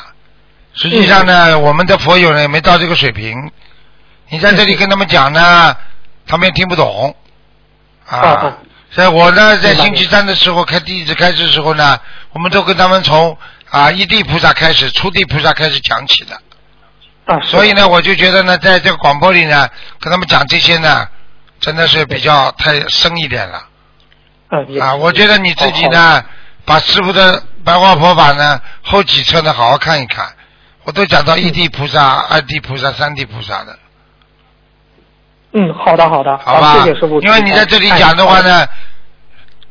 [0.75, 3.51] 实际上嗯呢，我们的佛友呢也没到这个水平，
[4.31, 5.77] 你在这里跟他们讲呢，
[6.27, 7.15] 他们也听不懂，
[8.07, 8.57] 啊。
[8.93, 11.99] 所以我呢，在星期三的时候开第一次开始的时候呢，
[12.33, 13.37] 我们都跟他们从
[13.71, 16.41] 啊一地菩萨开始，初地菩萨开始讲起的。
[17.27, 19.69] 啊，所以呢，我就觉得呢，在这个广播里呢，
[20.01, 21.07] 跟他们讲这些呢，
[21.61, 23.63] 真的是比较太深一点了
[24.81, 24.95] 啊！
[24.97, 26.25] 我觉得你自己哦呢，
[26.65, 30.35] 把师傅的白话佛法呢后几册呢好好看一看，
[30.83, 33.79] 我都讲到一地菩萨、二地菩萨、三地菩萨的，
[35.53, 36.75] 嗯，好的好的，好吧？
[36.75, 37.21] 谢谢师傅。
[37.23, 38.67] 因为你在这里讲的话呢，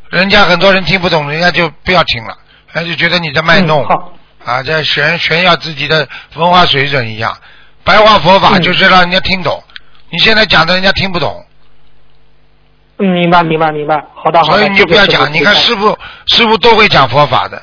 [0.09, 2.37] 人家很多人听不懂，人家就不要听了，
[2.73, 3.85] 人家就觉得你在卖嗯，弄。
[3.85, 4.13] 好，
[4.45, 7.35] 啊，在炫炫耀自己的文化水准一样。
[7.83, 9.63] 白话佛法嗯就是让人家听懂，
[10.11, 11.45] 你现在讲的人家听不懂，
[12.97, 14.51] 嗯，明白明白明白，好的好的。
[14.51, 15.31] 所以你就不要讲。
[15.31, 17.61] 你看师傅，师傅都会讲佛法的，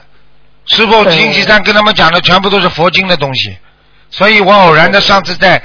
[0.64, 3.56] 师傅星期三跟他们讲的全部都是佛经的东西，
[4.10, 5.62] 所以我偶然的上次在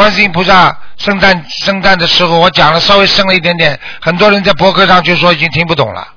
[0.00, 6.08] 观世音菩萨圣诞圣诞的时候，我讲了稍微深了一点点，很多人在博客上就说已经听不懂了。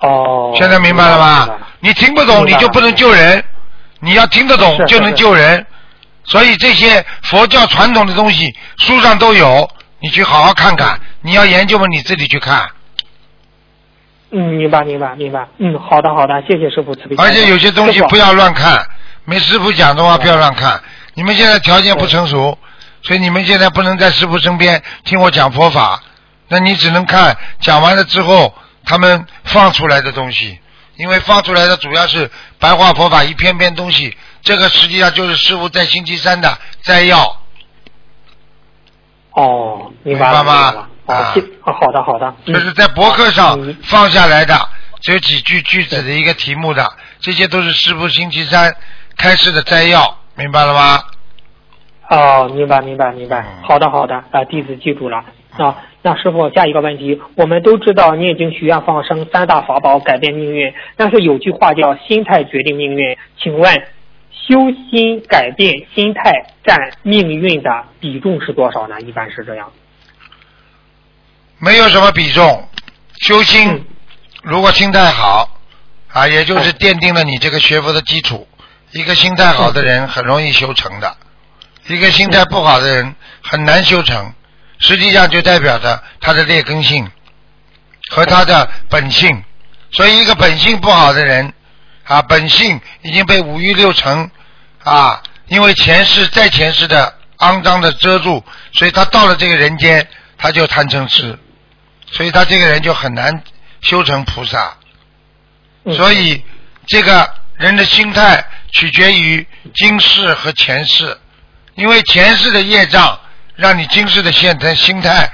[0.00, 1.48] 哦，现在明白了明吗？
[1.78, 3.44] 你听不懂你就不能救人，
[4.00, 5.64] 你要听得懂就能是救人。
[6.24, 10.98] 所以这些佛教传统的东西书上都有，你去好好看看。
[11.20, 12.68] 你要研究嘛，你自己去看。
[14.32, 15.46] 嗯，明白明白明白。
[15.58, 17.14] 嗯，好的好的，谢谢师傅慈悲。
[17.16, 18.84] 而且有些东西不要乱看，
[19.24, 20.80] 没师傅讲的话不要乱看。
[21.14, 22.58] 你们现在条件不成熟，
[23.02, 26.02] 所以你们现在不能在师傅身边听我讲佛法，
[26.48, 30.58] 那你只能看讲完了之后他们放出来的东西，
[30.96, 37.38] 因为放出来的主要是白话佛法一篇篇东西，这个实际上就是师傅在星期三的摘要。
[39.32, 42.34] 哦，明白了吗啊好的好的。
[42.44, 44.68] 嗯就是在博客上嗯放下来的，
[45.00, 46.86] 只有几句句子的一个题目的，
[47.20, 48.76] 这些都是师傅星期三
[49.16, 51.02] 开示的摘要，明白了吗？
[52.14, 53.62] 哦，明白明白明白嗯。
[53.62, 55.24] 好的好的，啊，弟子记住了。
[55.56, 63.16] 啊，那师傅，下一个问题，我们都知道念经、许愿、放生三大法宝改变命运，但是有句话叫“心态决定命运”。
[63.40, 63.72] 请问，
[64.30, 64.58] 修
[64.90, 69.00] 心改变心态占命运的比重是多少呢？
[69.00, 69.70] 一般是这样。
[71.58, 72.68] 没有什么比重，
[73.20, 73.84] 修心嗯
[74.42, 75.48] 如果心态好
[76.12, 78.46] 啊，也就是奠定了你这个学佛的基础。
[78.92, 81.16] 一个心态好的人很容易修成的，
[81.86, 84.34] 一个心态不好的人很难修成。
[84.78, 87.08] 实际上就代表着他的劣根性
[88.10, 89.44] 和他的本性。
[89.92, 91.52] 所以，一个本性不好的人
[92.04, 94.28] 啊，本性已经被五欲六尘
[94.82, 101.38] 啊，因为前世在前世的肮脏的遮住，所以他到了这个人间，他就贪嗔痴，
[102.10, 103.44] 所以他这个人就很难
[103.82, 104.76] 修成菩萨。
[105.84, 106.42] 嗯所以，
[106.86, 111.16] 这个人的心态取决于今世和前世，
[111.74, 113.18] 因为前世的业障
[113.56, 115.30] 让你今世的现态心态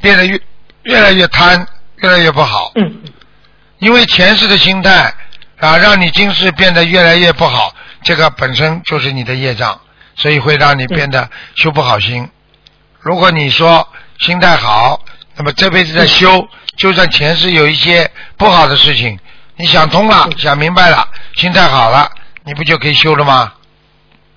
[0.00, 0.40] 变得越
[0.82, 1.66] 越来越贪，
[1.96, 2.72] 越来越不好。
[2.76, 3.02] 嗯
[3.78, 5.12] 因为前世的心态
[5.58, 7.74] 啊，让你今世变得越来越不好，
[8.04, 9.80] 这个本身就是你的业障，
[10.14, 12.30] 所以会让你变得修不好心。
[13.00, 13.88] 如果你说
[14.20, 15.00] 心态好，
[15.34, 19.18] 那那么这辈子在修，就算前世有一些不好的事情，
[19.56, 22.08] 你想通了，想明白了，心态好了，
[22.44, 23.52] 你不就可以修了吗？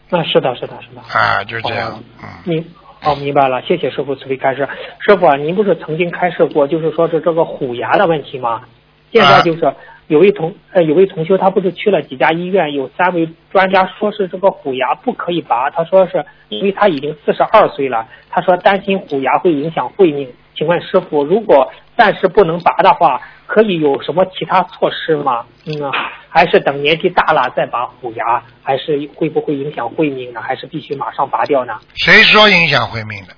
[0.10, 1.02] 那是的，是的，是的。
[1.02, 2.66] 啊，就是这样哦，嗯，明
[3.04, 4.68] 哦，明白了，谢谢师傅慈悲开示。
[5.00, 8.64] 师傅啊，您不是曾经开示过，就是说是这个虎牙的问题吗？
[9.12, 9.74] 现在就是
[10.08, 20.30] 有位同呃有位同修，他不是去了几家医院，有三位专家说是这个虎牙不可以拔，他说是因为他已经四十二岁了，他说担心虎牙会影响慧命。
[20.56, 25.46] 请问师傅，如果暂时不能拔的话，可以有什么其他措施吗？
[25.66, 25.92] 嗯，
[26.30, 30.42] 还是等年纪大了再拔虎牙，还是会不会影响慧命呢？
[30.42, 31.74] 还是必须马上拔掉呢？
[31.96, 33.36] 谁说影响慧命的？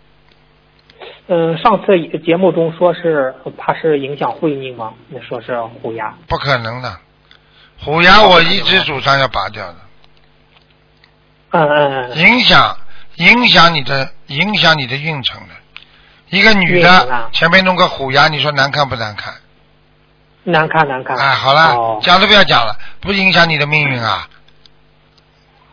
[1.28, 4.94] 嗯，上次节目中说是怕是影响慧命吗？
[5.10, 6.16] 你说是虎牙。
[6.28, 6.98] 不可能的，
[7.80, 9.76] 虎牙我一直主张要拔掉的，
[11.52, 12.18] 嗯嗯嗯。
[12.18, 12.78] 影响
[13.18, 15.54] 影响你的影响你的运程的。
[16.30, 19.34] 一个女的前面弄个虎牙，你说难看不难看？
[20.44, 21.18] 难看难看。
[21.18, 24.28] 哎，好了，哦讲都不要讲了，不影响你的命运啊！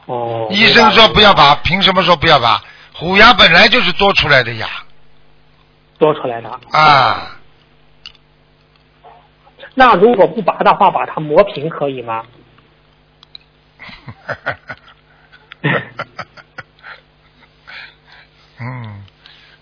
[0.07, 0.49] 哦。
[0.51, 2.63] 医生说不要拔，凭什么说不要拔？
[2.93, 4.69] 虎牙本来就是多出来的牙
[5.99, 6.51] 多出来的。
[6.71, 7.37] 啊！
[9.75, 12.25] 那如果不拔的话，把它磨平可以吗？
[18.61, 19.05] 嗯，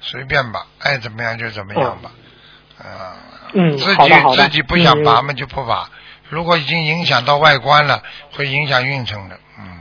[0.02, 2.10] 随便吧，爱怎么样就怎么样吧。
[2.78, 3.16] 啊，
[3.54, 5.88] 嗯自己自己不想拔嗯嘛就不拔。
[6.28, 9.36] 如果已经影响到外观了，会影响运程的。
[9.58, 9.78] 嗯，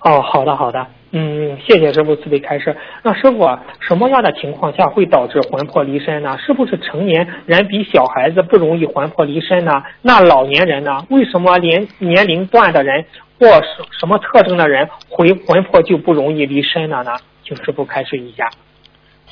[0.00, 2.76] 哦，好的好的，嗯，谢谢师傅慈悲开示。
[3.02, 6.36] 那师傅啊，什么样的情况下会导致魂魄离身呢？
[6.38, 9.84] 是不是成年人比小孩子不容易魂魄离身呢？
[10.00, 11.06] 那老年人呢？
[11.10, 13.04] 为什么年年龄段的人
[13.38, 17.12] 或什什么特征的人回魂魄就不容易离身了呢？
[17.44, 18.48] 请师傅开示一下。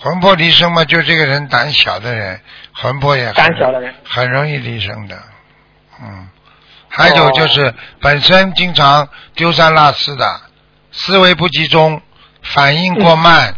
[0.02, 2.40] 魂魄离身嘛，就这个人胆小的人，
[2.72, 3.94] 魂魄也很胆小的人。
[4.04, 5.18] 很容易离身的。
[6.02, 6.28] 嗯，
[6.88, 10.40] 还有就是本身经常丢三落四的，
[10.90, 12.00] 思维不集中，
[12.42, 13.54] 反应过慢，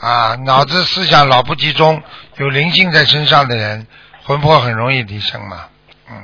[0.00, 2.00] 啊，脑子思想老不集中，
[2.36, 3.88] 有灵性在身上的人，
[4.22, 5.64] 魂魄很容易离身嘛。
[6.08, 6.22] 嗯，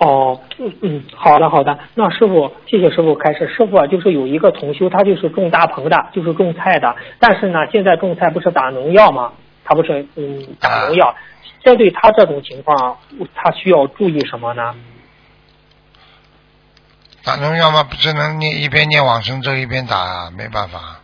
[0.00, 3.46] 哦，嗯嗯，好的好的，那师傅，谢谢师傅开始。
[3.48, 9.32] 师傅啊，就是有一个同修，他就是种大棚的，就是种菜的，但是呢，现在种菜不是打农药吗？
[9.62, 11.14] 他不是嗯打农药，
[11.62, 12.96] 针对他这种情况，
[13.34, 14.74] 他需要注意什么呢？
[17.22, 21.00] 打农药嘛，不只能念一边念往生咒一边打啊，没办法。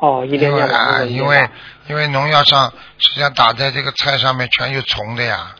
[0.00, 1.48] 哦，一边念往啊，生咒因为
[1.88, 5.54] 因为农药上实际上打在这个菜上面全有虫的呀，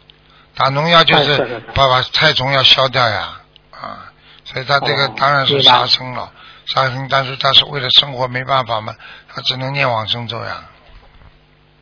[0.61, 3.41] 打农药就是把把菜虫要消掉呀，
[3.71, 4.13] 啊，
[4.45, 6.31] 所以他这个哦当然是杀生了，
[6.67, 8.95] 杀生，但是他是为了生活没办法嘛，
[9.29, 10.65] 他只能念往生咒呀。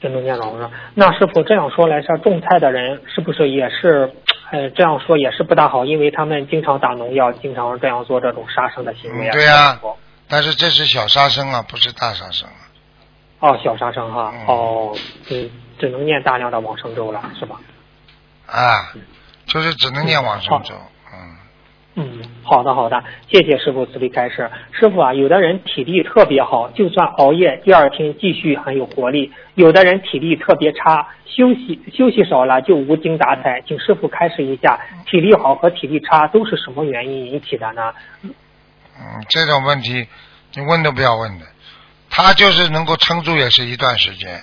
[0.00, 0.70] 真能念往生。
[0.94, 4.14] 那师傅这样说来，像种菜的人是不是也是，
[4.52, 9.32] 呃，这样说也是不大好，因为他们经常打农药，经常这样做这种杀生的行为啊。
[9.32, 9.80] 嗯对呀
[10.28, 12.62] 但是这是小杀生啊，不是大杀生啊。
[13.40, 14.96] 哦，小杀生哈，嗯哦，
[15.30, 15.50] 嗯，
[15.80, 17.56] 只能念大量的往生咒了，是吧？
[18.50, 18.92] 啊，
[19.46, 20.74] 就是只能念往生咒，
[21.12, 21.36] 嗯，
[21.96, 24.50] 嗯，好的好的，谢谢师傅慈悲开示。
[24.72, 33.62] 师傅啊，有的人体力特别好，就算熬夜，第二天继续很有活力；有的人体力特别差，休息休息少了就无精打采。
[33.66, 37.92] 请师傅开示一下，体力好和体力差都是什么原因引起的呢？
[38.22, 38.32] 嗯，
[39.28, 40.08] 这种问题
[40.54, 41.46] 你问都不要问的，
[42.08, 44.42] 他就是能够撑住也是一段时间，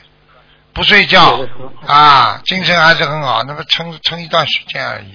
[0.75, 1.39] 不睡觉
[1.87, 5.13] 啊，精神还是很好，那么撑撑一段时间而已。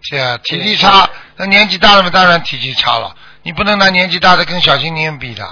[0.00, 3.14] 是啊，体力差，那年纪大了嘛，当然体力差了。
[3.42, 5.46] 你不能拿年纪大的跟小青年比的，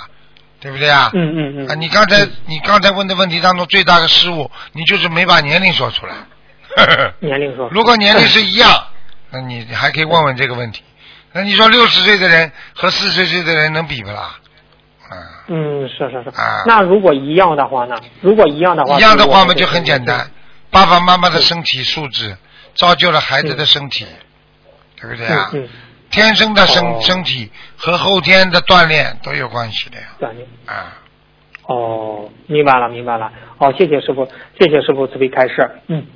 [0.58, 1.10] 对不对啊？
[1.12, 1.70] 嗯嗯嗯。
[1.70, 6.14] 啊，你刚才你刚才问的问题当中最大的失误，你就是没把年龄说出来。
[7.20, 8.86] 年龄说，如果年龄是一样，
[9.30, 10.82] 那你你还可以问问这个问题。
[11.32, 14.39] 那你说六十岁的人和四十岁的人能比不啦？
[15.10, 16.28] 啊，嗯，是是是。
[16.40, 17.96] 啊那如果一样的话呢？
[18.20, 20.30] 如果一样的话，一样的话嘛我就很简单，
[20.70, 22.36] 爸爸妈妈的身体素质
[22.74, 24.06] 造就了孩子的身体，
[25.00, 25.50] 对不对啊？
[25.52, 25.68] 嗯嗯，
[26.10, 30.06] 天生的身、哦身体和后天的锻炼都有关系的呀。
[30.20, 30.46] 锻炼。
[30.66, 30.94] 啊，
[31.66, 33.32] 哦，明白了，明白了。
[33.58, 34.26] 好，谢谢师傅，
[34.58, 35.70] 谢谢师傅慈悲开示。
[35.88, 36.06] 嗯，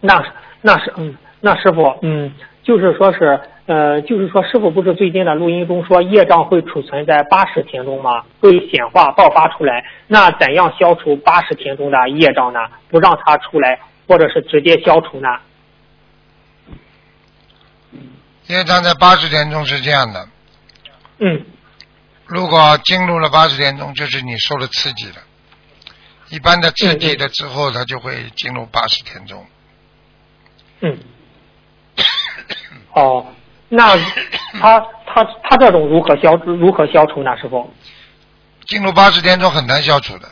[0.00, 0.22] 那
[0.60, 2.32] 那是嗯，那师傅嗯，
[2.64, 8.24] 就是说是呃，就是说师傅不是最近的录音中说业障会储存在八十天中吗？
[8.40, 9.84] 会显化爆发出来。
[10.06, 12.58] 那怎样消除八十天中的业障呢？
[12.88, 15.28] 不让它出来，或者是直接消除呢？
[18.46, 20.28] 业障在八十天中是这样的，
[21.18, 21.44] 嗯，
[22.26, 25.16] 如果进入了八十天中，就是你受了刺激了。
[26.30, 29.46] 一般的刺激了之后，它就会进入八十天中。
[30.80, 30.98] 嗯。
[32.94, 33.26] 哦，
[33.68, 33.96] 那
[34.60, 37.36] 他他他这种如何消如何消除呢？
[37.36, 37.72] 师傅？
[38.66, 40.28] 进入八十天中很难消除的，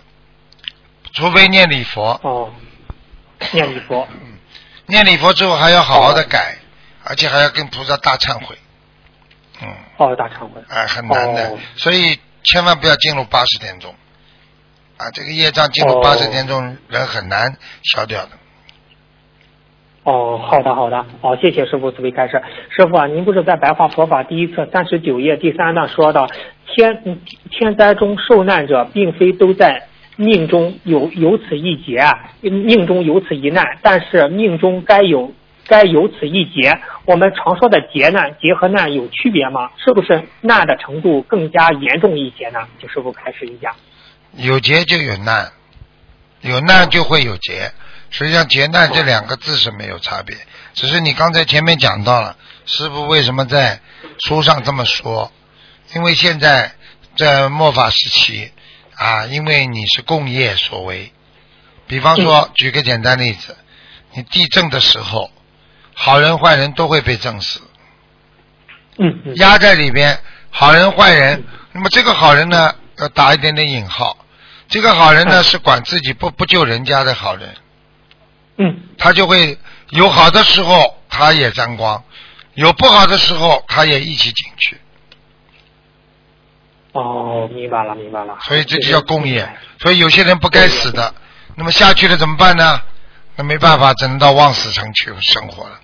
[1.12, 2.18] 除非念礼佛。
[2.22, 2.50] 哦，
[3.52, 4.08] 念礼佛。
[4.10, 4.38] 嗯，
[4.86, 6.56] 念礼佛之后还要好好的改，
[7.04, 8.56] 而且还要跟菩萨大忏悔。
[9.60, 9.68] 嗯。
[9.98, 10.62] 哦，大忏悔。
[10.68, 13.94] 哎，很难的，所以千万不要进入八十天中。
[14.96, 18.30] 啊，这个业障进入八十天中，人很难消掉的。
[20.04, 22.42] 哦，好的好的，好，谢谢师傅慈悲开示。
[22.70, 26.26] 师傅啊，您不是在白话佛法第一册三十九页第三段说到，
[26.66, 29.86] 天天灾中受难者，并非都在
[30.16, 35.32] 命中有有此一劫啊，命中有此一难，但是命中该有
[35.68, 36.80] 该有此一劫。
[37.04, 39.70] 我们常说的劫难，劫和难有区别吗？
[39.76, 42.58] 是不是难的程度更加严重一些呢？
[42.80, 43.72] 请师傅开示一下。
[44.36, 45.46] 有劫就有难，
[46.40, 47.70] 有难就会有劫。
[48.12, 50.36] 实际上，劫难这两个字是没有差别，
[50.74, 52.36] 只是你刚才前面讲到了，
[52.66, 53.80] 师傅为什么在
[54.24, 55.32] 书上这么说？
[55.94, 56.74] 因为现在
[57.16, 58.52] 在末法时期
[58.96, 61.12] 啊，因为你是共业所为。
[61.86, 63.56] 比方说，举个简单例子，
[64.12, 65.30] 你地震的时候，
[65.94, 67.60] 好人坏人都会被震死。
[68.98, 69.34] 嗯。
[69.36, 70.18] 压在里边，
[70.50, 74.18] 好人坏人，那么这个好人呢，要打一点点引号，
[74.68, 77.54] 这个好人呢是管自己不不救人家的好人。
[78.62, 79.58] 嗯，他就会
[79.90, 82.00] 有好的时候，他也沾光；
[82.54, 84.80] 有不好的时候，他也一起进去。
[86.92, 88.36] 哦，明白了，明白了。
[88.42, 89.50] 所以这就叫共业。
[89.80, 91.14] 所以有些人不该死的，
[91.56, 92.80] 那么下去了怎么办呢？
[93.34, 95.80] 那没办法，只能到望死城去生活了。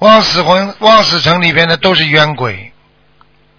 [0.00, 2.72] 望死魂、望死城里边的都是冤鬼。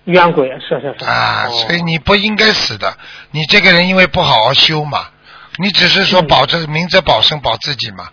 [0.03, 1.05] 冤鬼是是是。
[1.05, 2.97] 啊，所以你不应该死的。
[3.31, 5.09] 你这个人因为不好好修嘛，
[5.57, 8.09] 你只是说保着明哲保身，保自己嘛。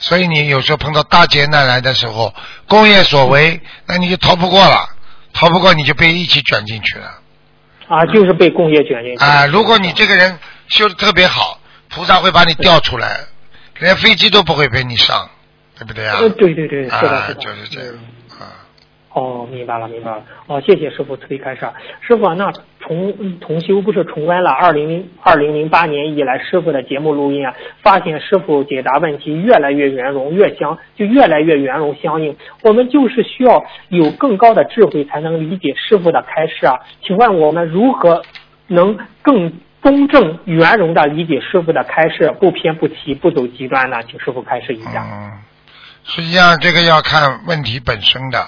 [0.00, 2.34] 所以你有时候碰到大劫难来的时候，
[2.66, 4.88] 工业所为，那你就逃不过了，
[5.32, 7.18] 逃不过你就被一起卷进去了。
[7.86, 9.22] 啊，就是被工业卷进去。
[9.22, 10.38] 啊，如果你这个人
[10.68, 13.20] 修的特别好，菩萨会把你调出来，
[13.78, 15.28] 连飞机都不会被你上，
[15.78, 16.18] 对不对啊？
[16.18, 17.94] 对对对，是的，是的，就是这样。
[19.12, 20.22] 哦，明白了，明白了。
[20.46, 21.68] 哦，谢谢师傅慈悲开示。
[22.00, 27.52] 师傅，那重重修不是重温了二零零二零零八年以来师傅的节目录音啊，
[27.82, 32.36] 发现师傅解答问题越来越圆融，越相就越来越圆融相应。
[32.62, 36.78] 我们就是需要有更高的智慧才能理解师傅的开示啊。
[37.02, 38.22] 请问我们如何
[38.68, 43.96] 能更公正圆融的理解师傅的开示，不偏不倚，不走极端呢？
[44.08, 45.04] 请师傅开示一下。
[45.04, 45.32] 嗯，
[46.04, 48.38] 实际上这个要看问题本身的。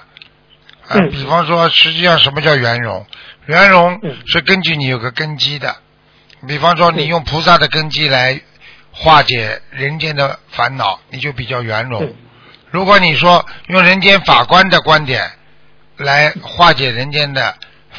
[0.88, 3.06] 啊，比方说，实际上什么叫圆融？
[3.46, 5.76] 圆融是根据你有个根基的。
[6.46, 8.40] 比方说，你用菩萨的根基来
[8.90, 12.14] 化解人间的烦恼，你就比较圆融。
[12.70, 15.30] 如果你说用人间法官的观点
[15.96, 17.54] 来化解人间的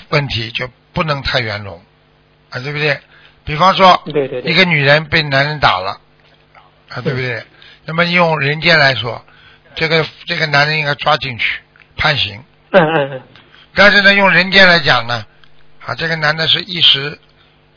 [0.10, 1.82] 问题，就不能太圆融
[2.50, 3.00] 啊，对不对？
[3.46, 4.02] 比方说，
[4.46, 6.00] 一个女人被男人打了
[6.90, 7.44] 啊，对不对？
[7.86, 9.26] 那么用人间来说，
[9.76, 11.60] 这个这个男人应该抓进去
[11.98, 12.44] 判刑。
[12.76, 13.22] 嗯嗯嗯，
[13.76, 15.26] 但是呢，用人间来讲呢，
[15.86, 17.20] 啊，这个男的是一时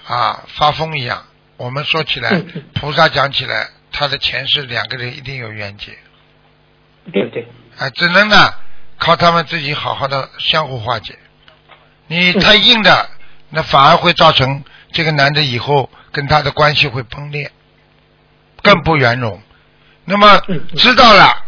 [0.07, 1.23] 啊发疯一样。
[1.59, 2.43] 我们说起来，
[2.75, 5.93] 菩萨讲起来，他的前世两个人一定有冤结。
[7.13, 7.47] 对不对。
[7.79, 8.55] 啊，只能呢
[8.99, 11.19] 靠他们自己好好的相互化解。
[12.07, 13.11] 你太硬的，
[13.51, 17.53] 那反而会造成这个男的以后跟他的关系会崩裂，
[18.63, 19.43] 更不圆融。
[20.07, 20.41] 那么
[20.77, 21.45] 知道了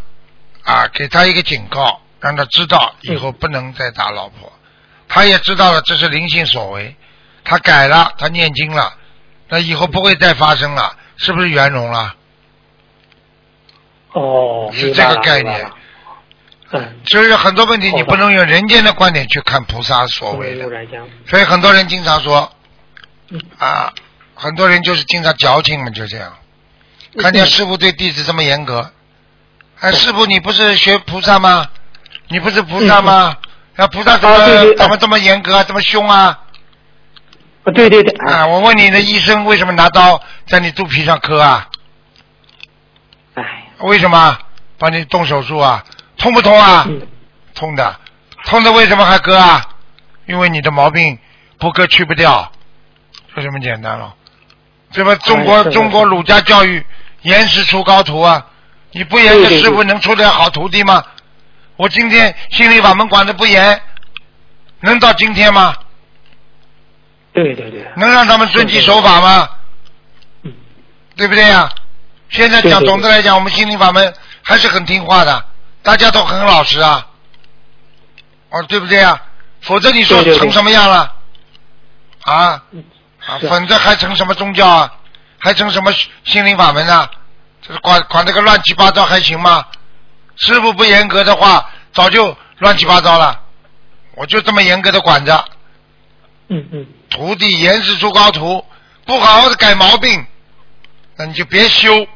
[0.64, 2.02] 啊，给他一个警告。
[2.20, 4.52] 让他知道以后不能再打老婆，
[5.08, 6.96] 他也知道了这是灵性所为，
[7.44, 8.94] 他改了，他念经了，
[9.48, 12.14] 那以后不会再发生了，是不是圆融了？
[14.12, 15.70] 哦，是这个概念。
[16.70, 20.68] 嗯，就是很多问题你不能用人间的观点去看菩萨所为的，
[21.26, 22.52] 所以很多人经常说，
[23.58, 23.90] 啊，
[24.34, 26.36] 很多人就是经常矫情嘛，就这样，
[27.18, 28.90] 看见师傅对弟子这么严格，
[29.80, 31.70] 哎，师傅你不是学菩萨吗？
[32.28, 33.36] 你不是菩萨吗？
[33.76, 36.40] 那菩萨怎么怎么这么严格，这么凶啊？
[37.64, 38.12] 啊，对对对。
[38.26, 41.68] 啊，我问你那医生为什么拿刀在你肚皮上磕啊？
[43.34, 43.42] 哎。
[43.80, 44.36] 为什么
[44.78, 45.84] 帮你动手术啊？
[46.16, 46.86] 痛不痛啊？
[47.54, 47.96] 痛的，
[48.44, 49.64] 痛的为什么还割啊？
[50.26, 51.18] 因为你的毛病
[51.58, 52.50] 不割去不掉，
[53.34, 54.14] 就这么简单了。
[54.90, 56.84] 这不中国中国儒家教育
[57.22, 58.44] 严师出高徒啊！
[58.90, 61.04] 你不严的师傅能出点好徒弟吗？
[61.78, 63.80] 我今天心理法门管的不严，
[64.80, 65.76] 能到今天吗？
[67.32, 67.86] 对对对。
[67.96, 69.48] 能让他们遵纪守法吗？
[71.14, 71.70] 对不对呀？
[72.30, 74.12] 现在讲总的来讲，我们心灵法门
[74.42, 75.44] 还是很听话的，
[75.84, 77.06] 大家都很老实啊，
[78.50, 79.22] 哦，对不对呀？
[79.60, 81.14] 否则你说成什么样了？
[82.22, 82.34] 啊
[83.24, 84.92] 啊，否则还成什么宗教啊？
[85.38, 85.92] 还成什么
[86.24, 87.08] 心灵法门呢？
[87.62, 89.64] 这是管管这个乱七八糟还行吗？
[90.38, 93.40] 师傅不严格的话，早就乱七八糟了。
[94.14, 95.44] 我就这么严格的管着，
[96.48, 98.64] 嗯嗯，徒弟严师出高徒，
[99.04, 100.24] 不好好的改毛病，
[101.16, 102.06] 那你就别修。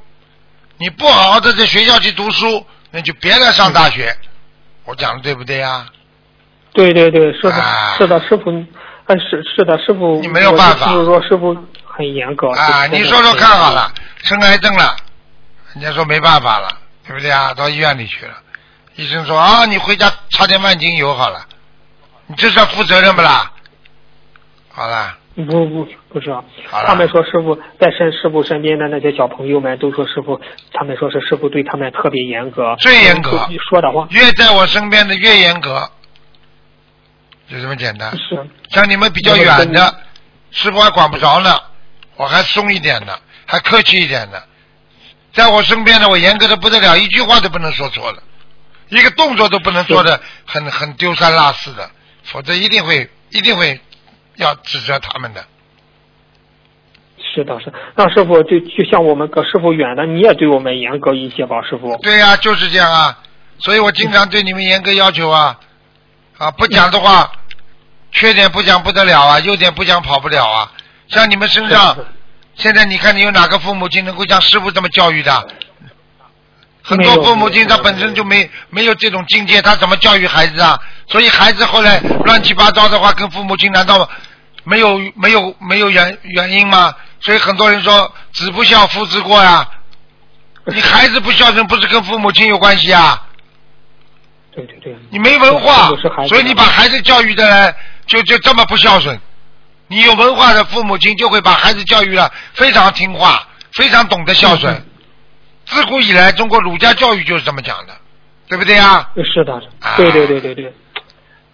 [0.78, 4.12] 你不好好的在学校去读书，那就别来上大学。
[4.84, 5.86] 我讲的对不对呀、
[6.72, 8.50] 对对对，是的，啊是的，师傅，
[9.06, 11.56] 哎，是是的，师傅，你没有办法我就是说师傅
[11.86, 12.86] 很严格啊？
[12.88, 13.92] 你说说看好了，
[14.24, 14.96] 生癌症了，
[15.74, 16.68] 人家说没办法了，
[17.06, 17.52] 对不对啊？
[17.54, 18.34] 到医院里去了，
[18.96, 21.46] 医生说啊，你回家擦点万金油好了，
[22.26, 23.52] 你这是要负责任不啦？
[24.70, 30.40] 好了，不不不知道，他们说师傅在身师傅身边的那些小朋友们都说师傅，
[30.72, 33.48] 他们说是师傅对他们特别严格，最严格。
[33.68, 34.06] 说的话。
[34.10, 35.90] 越在我身边的越严格，
[37.50, 38.10] 就这么简单。
[38.16, 38.46] 是。
[38.70, 39.94] 像你们比较远的，
[40.50, 41.58] 师傅还管不着呢，
[42.16, 44.42] 我还松一点呢，还客气一点的。
[45.32, 48.22] 在我身边的，我严格的不得了，一句话都不能说错了，
[48.88, 51.90] 一个动作都不能做的很很丢三落四的，
[52.24, 53.80] 否则一定会一定会
[54.36, 55.44] 要指责他们的。
[57.34, 61.96] 是的是，那师傅就就像我们跟师傅远的，你也对我们严格一些吧，师傅。
[62.02, 63.18] 对呀、就是这样啊，
[63.58, 65.58] 所以我经常对你们严格要求啊，
[66.36, 67.32] 啊，不讲的话，
[68.10, 70.72] 缺点不讲不得了啊，优点不讲跑不了啊。
[71.08, 72.06] 像你们身上是，
[72.62, 75.48] 现在你看你有哪个父母亲能够像师傅这么教育的？
[76.84, 80.78] 很多父母亲他本身就没没有这种境界，他怎么教育孩子啊？
[81.08, 84.08] 所以孩子后来乱七八糟的话，跟父母亲难道
[84.62, 86.94] 没有没有没有原原因吗？
[87.20, 89.68] 所以很多人说子不孝父之过呀、
[90.66, 93.26] 你孩子不孝顺，不是跟父母亲有关系啊？
[94.54, 95.88] 对对对，你没文化
[96.28, 97.74] 所以你把孩子教育的人
[98.06, 99.20] 就就这么不孝顺。
[99.92, 104.72] 你有文化的父母亲就会把孩子教育了非常听话，非常懂得孝顺。
[104.74, 104.86] 嗯
[105.64, 107.94] 自古以来，中国儒家教育就是这么讲的，
[108.48, 109.08] 对不对啊？
[109.32, 110.72] 是的啊，对对对对对，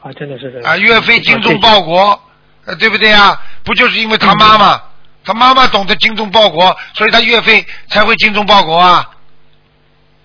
[0.01, 0.73] 啊，真的是这样。
[0.73, 2.19] 啊，岳飞精忠报国，
[2.65, 3.39] 呃，对不对啊？
[3.63, 4.81] 不就是因为他妈妈，
[5.23, 9.11] 他妈妈懂得精忠报国，所以他岳飞才会精忠报国啊？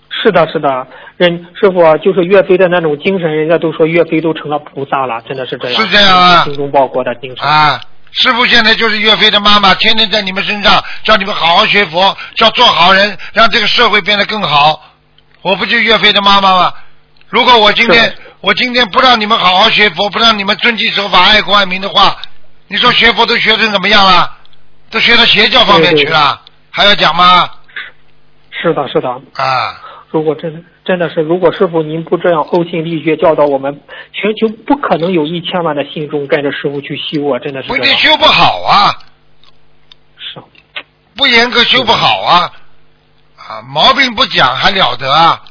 [0.08, 0.86] 是的，是的，
[1.18, 5.82] 人师傅啊就是岳飞的那种精神，人家都说岳飞都成了菩萨了，真的是这样。
[5.82, 7.46] 是这样啊精忠报国的精神。
[7.46, 7.78] 啊，
[8.14, 14.80] 师傅现在就是岳飞的妈妈，天天在你们身上叫你们好好学佛，叫做好人，让这个社会变得更好。
[15.42, 16.72] 我不就岳飞的妈妈吗？
[17.28, 22.16] 如果我今天我今天不让你们好好学佛，不让你们遵纪守法、爱国爱民的话，
[22.68, 24.38] 你说学佛都学成怎么样了？
[24.90, 26.40] 都学到邪教方面去了，
[26.70, 27.50] 还要讲吗？
[28.62, 29.08] 是的，是的。
[29.42, 29.80] 啊，
[30.14, 33.80] 如果真的真的是，如果师傅您不这样呕心沥血教导我们，
[34.12, 37.40] 全球不可能有一千万的信众跟着师傅去修啊！
[37.40, 37.80] 真的是不一。
[37.80, 38.94] 定修不好啊，
[40.16, 40.44] 是啊
[41.16, 42.52] 不严格修不好啊，
[43.36, 45.42] 啊，毛病不讲还了得啊？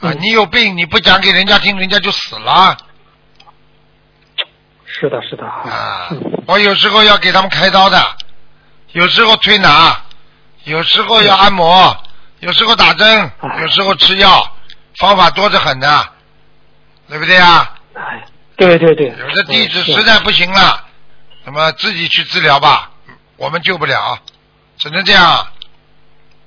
[0.00, 2.76] 啊，嗯你有病你不讲给人家听，人家就死了
[4.86, 5.46] 是的，是的。
[5.46, 6.42] 啊嗯！
[6.48, 8.02] 我有时候要给他们开刀的，
[8.90, 9.96] 有时候推拿，
[10.64, 11.96] 有时候要按摩，
[12.44, 14.56] 有时候打针，啊有时候吃药，
[14.96, 16.08] 方法多得很的，
[17.08, 17.74] 对不对啊？
[17.94, 18.22] 哎，
[18.56, 19.08] 对对对。
[19.08, 20.84] 有的弟子实在不行了，
[21.44, 22.90] 那么自己去治疗吧，
[23.38, 24.18] 我们救不了，
[24.76, 25.46] 只能这样，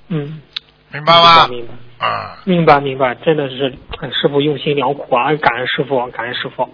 [0.08, 0.40] 嗯，
[0.92, 1.46] 明白吗？
[1.48, 1.72] 明白。
[1.98, 5.34] 啊，明白明白，真的是哎师傅用心良苦啊！
[5.34, 6.72] 感恩师傅，感恩师傅。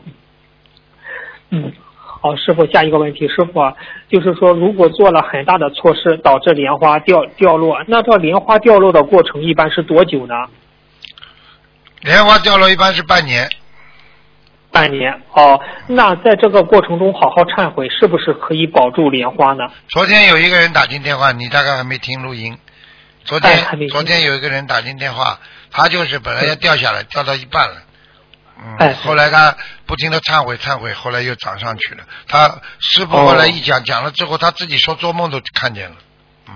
[1.49, 1.73] 嗯，
[2.25, 3.75] 好，师傅，下一个问题，师傅啊，
[4.09, 10.35] 就是说，如果做了很大的错事，导致莲花掉掉落，那这莲花掉落的过程一般是多久呢？
[12.01, 13.47] 莲花掉落一般是半年，
[14.73, 15.61] 半年哦。
[15.87, 19.65] 那在这个过程中好好忏悔，是不是可以保住莲花呢？
[19.89, 22.57] 昨天有一个人打进电话，你大概还没听录音。
[23.27, 23.55] 昨天、
[23.91, 25.39] 昨天有一个人打进电话，
[25.71, 27.83] 他就是本来要掉下来，掉到一半了，
[28.59, 32.05] 嗯，哎后来他不停的忏悔忏悔，后来又涨上去了。
[32.29, 35.97] 他师傅后来一讲、讲了之后，他自己说做梦都看见了，
[36.49, 36.55] 嗯，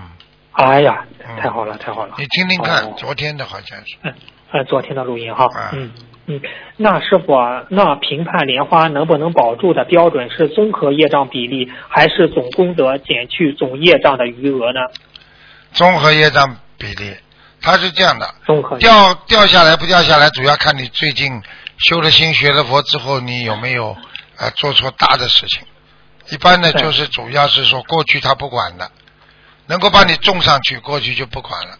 [0.53, 2.15] 哎呀嗯，太好了，太好了。
[2.19, 2.95] 你听听看，哦。
[2.97, 4.15] 昨天的好像是，嗯，
[4.53, 5.93] 呃，昨天的录音哈啊，嗯
[6.27, 6.41] 嗯，
[6.77, 14.81] 那师傅啊，那评判莲花能不能保住的标准是综合业障比例，还是总功德减去总业障的余额呢？
[15.73, 17.15] 综合业障比例，
[17.61, 21.43] 它是这样的，综合掉掉下来不掉下来，主要看你最近
[21.79, 23.97] 修了心、学了佛之后，你有没有
[24.37, 25.66] 呃做错大的事情。
[26.31, 28.91] 一般呢就是主要是说过去他不管的，
[29.66, 31.79] 能够把你种上去，过去就不管了。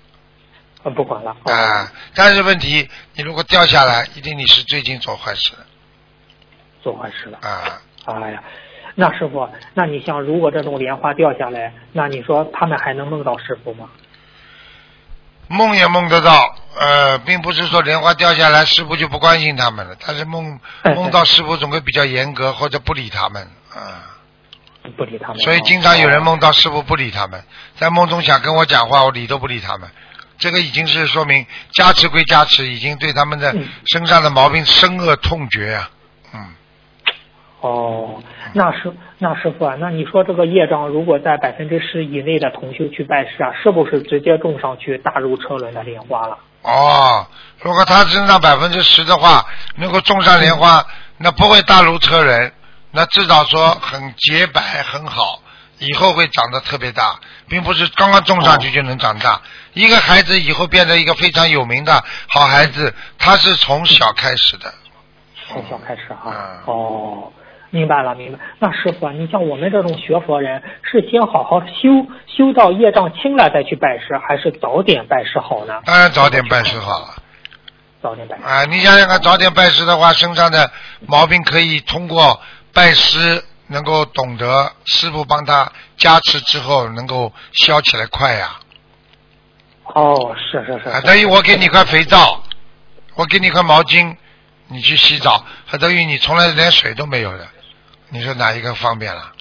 [0.85, 1.37] 呃，不管了。
[1.45, 5.67] 哦啊，但是问题，你如果掉下来，一定你是最近做坏事了
[6.83, 7.39] 做坏事了。
[7.43, 7.83] 啊。
[8.05, 8.43] 哎呀，
[8.95, 13.91] 那师傅，那你像如果这种莲花掉下来，那你说他们还能梦到师傅吗？
[15.49, 19.97] 梦也梦得到，呃，并不是说莲花掉下来，师傅就不关心他们了。
[20.07, 23.43] 但是梦哎梦到师傅总会比较严格，或者不理他们
[23.75, 24.15] 啊。
[24.97, 25.39] 不理他们。
[25.41, 27.43] 所以经常有人哦梦到师傅不理他们，
[27.77, 29.91] 在梦中想跟我讲话，我理都不理他们。
[30.39, 35.91] 这个已经是说明加持归加持，已经对他们的嗯身上的毛病深恶痛绝啊。
[36.33, 36.55] 嗯，
[37.61, 46.39] 哦，那师那师傅啊，那你说这个业障如果在百分之十以内的同修去拜师啊，是不是直接种上去大如车轮的莲花了？
[46.63, 47.27] 哦，
[47.61, 49.45] 如果他身上百分之十的话，
[49.77, 50.87] 能够种上莲花，
[51.17, 52.53] 那不会大如车轮，
[52.93, 55.41] 那至少说很洁白很好，
[55.81, 59.41] 以后会长得特别大，并不是刚刚种上去就能长大。
[59.73, 64.73] 一个孩子以后变成一个非常有名的好孩子，他是从小开始的。
[65.51, 67.33] 从小开始哈、嗯哦，
[67.71, 68.39] 明白了，明白。
[68.59, 75.81] 那师傅啊，你像我们这种学佛人，是先好好修修到业障轻了再去拜师，还是早点拜师好呢？
[75.85, 77.23] 当然早点拜师好了。
[78.01, 78.43] 早点拜师。
[78.45, 80.71] 啊，你想想看，早点拜师的话，身上的
[81.07, 82.41] 毛病可以通过
[82.73, 88.51] 拜师能够懂得师傅帮他加持之后，能够消起来快呀、
[89.93, 90.89] 哦，是是是。
[90.89, 92.43] 啊，等于我给你块肥皂，
[93.15, 94.17] 我给你块毛巾，
[94.69, 97.47] 你去洗澡，还等于你从来连水都没有的，
[98.11, 99.33] 你说哪一个方便了？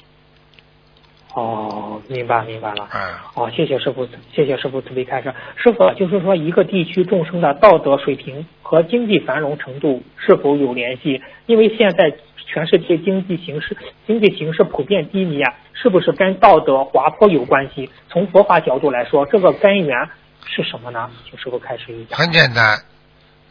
[1.34, 2.88] 哦，明白明白了。
[2.92, 5.32] 嗯，哦，谢谢师傅，谢谢师傅慈悲开示。
[5.56, 11.22] 师傅，就是说一个地区众生的道德水平和经济繁荣程度是否有联系？
[11.46, 17.90] 因为现在全世界经济形势经济形势普遍低迷啊，是不是跟道德滑坡有关系？
[18.08, 20.08] 从佛法角度来说，这个根源
[20.46, 21.08] 是什么呢？
[21.28, 22.16] 请师傅开始一下。
[22.16, 22.78] 很简单，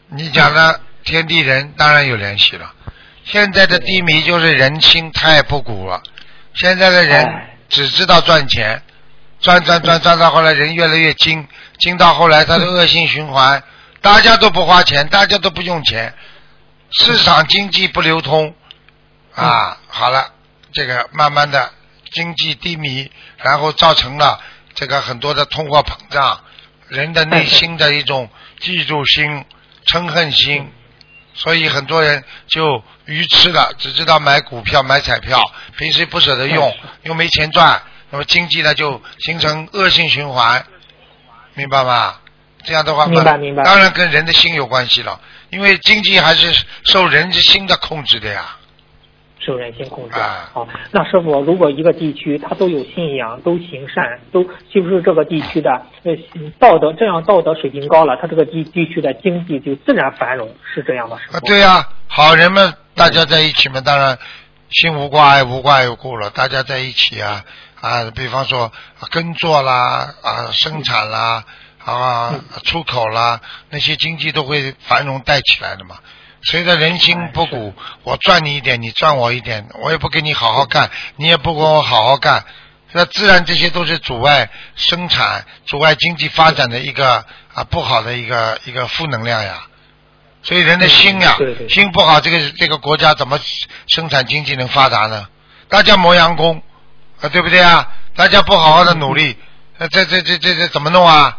[0.08, 2.74] 你讲的天地人当然有联系了。
[3.30, 6.02] 现在的低迷就是人心太不古了，
[6.54, 7.54] 现在的人哎。
[7.68, 8.82] 只知道赚钱，
[9.40, 11.46] 赚赚赚赚到后来人越来越精，
[11.78, 13.62] 精到后来他的恶性循环，
[14.00, 16.14] 大家都不花钱，大家都不用钱，
[16.90, 18.54] 市场经济不流通，
[19.34, 20.32] 啊，好了，
[20.72, 21.70] 这个慢慢的
[22.10, 24.40] 经济低迷，然后造成了
[24.74, 26.40] 这个很多的通货膨胀，
[26.88, 28.30] 人的内心的一种
[28.62, 29.44] 嫉妒心、
[29.84, 30.72] 嗔恨心，
[31.38, 35.40] 所以很多人就愚痴了，只知道买股票、买彩票，
[35.78, 37.80] 平时不舍得用，又没钱赚，
[38.10, 40.66] 那么经济呢就形成恶性循环，
[41.54, 42.16] 明白吗？
[42.64, 45.20] 这样的话嘛，明白明白当然跟人的心有关系了，
[45.50, 48.56] 因为经济还是受人之心的控制的呀。
[49.48, 50.20] 受人心控制。
[50.20, 55.70] 啊好，那师傅，如果一个地区他都有信仰，都行善，都就是这个地区的
[56.04, 56.14] 呃
[56.58, 61.36] 道德，这样道德水平高了，他这个地地区的经济就自然繁荣，是这样的，师傅。
[61.38, 64.18] 啊，对呀、好人们大家在一起嘛，当然
[64.70, 67.42] 心无挂碍，无挂碍无故了，大家在一起啊
[67.80, 68.64] 啊，比方说
[69.00, 71.44] 啊耕作啦啊，生产啦
[71.84, 72.34] 啊，
[72.64, 73.40] 出口啦，
[73.70, 75.96] 那些经济都会繁荣带起来的嘛。
[76.42, 77.74] 随着人心不古，
[78.04, 82.44] 我赚你一点，你赚我一点，我也不给你好好干，你也不给我好好干，
[82.92, 87.24] 那自然这些都是阻碍生产、阻碍经济发展的一个
[87.54, 89.66] 啊不好的一个一个负能量呀。
[90.42, 91.36] 所以人的心呀，
[91.68, 93.38] 心不好，这个这个国家怎么
[93.88, 95.28] 生产经济能发达呢？
[95.68, 96.62] 大家磨洋工
[97.20, 97.92] 啊，对不对啊？
[98.14, 99.36] 大家不好好的努力，
[99.76, 101.38] 那这这这这这怎么弄啊？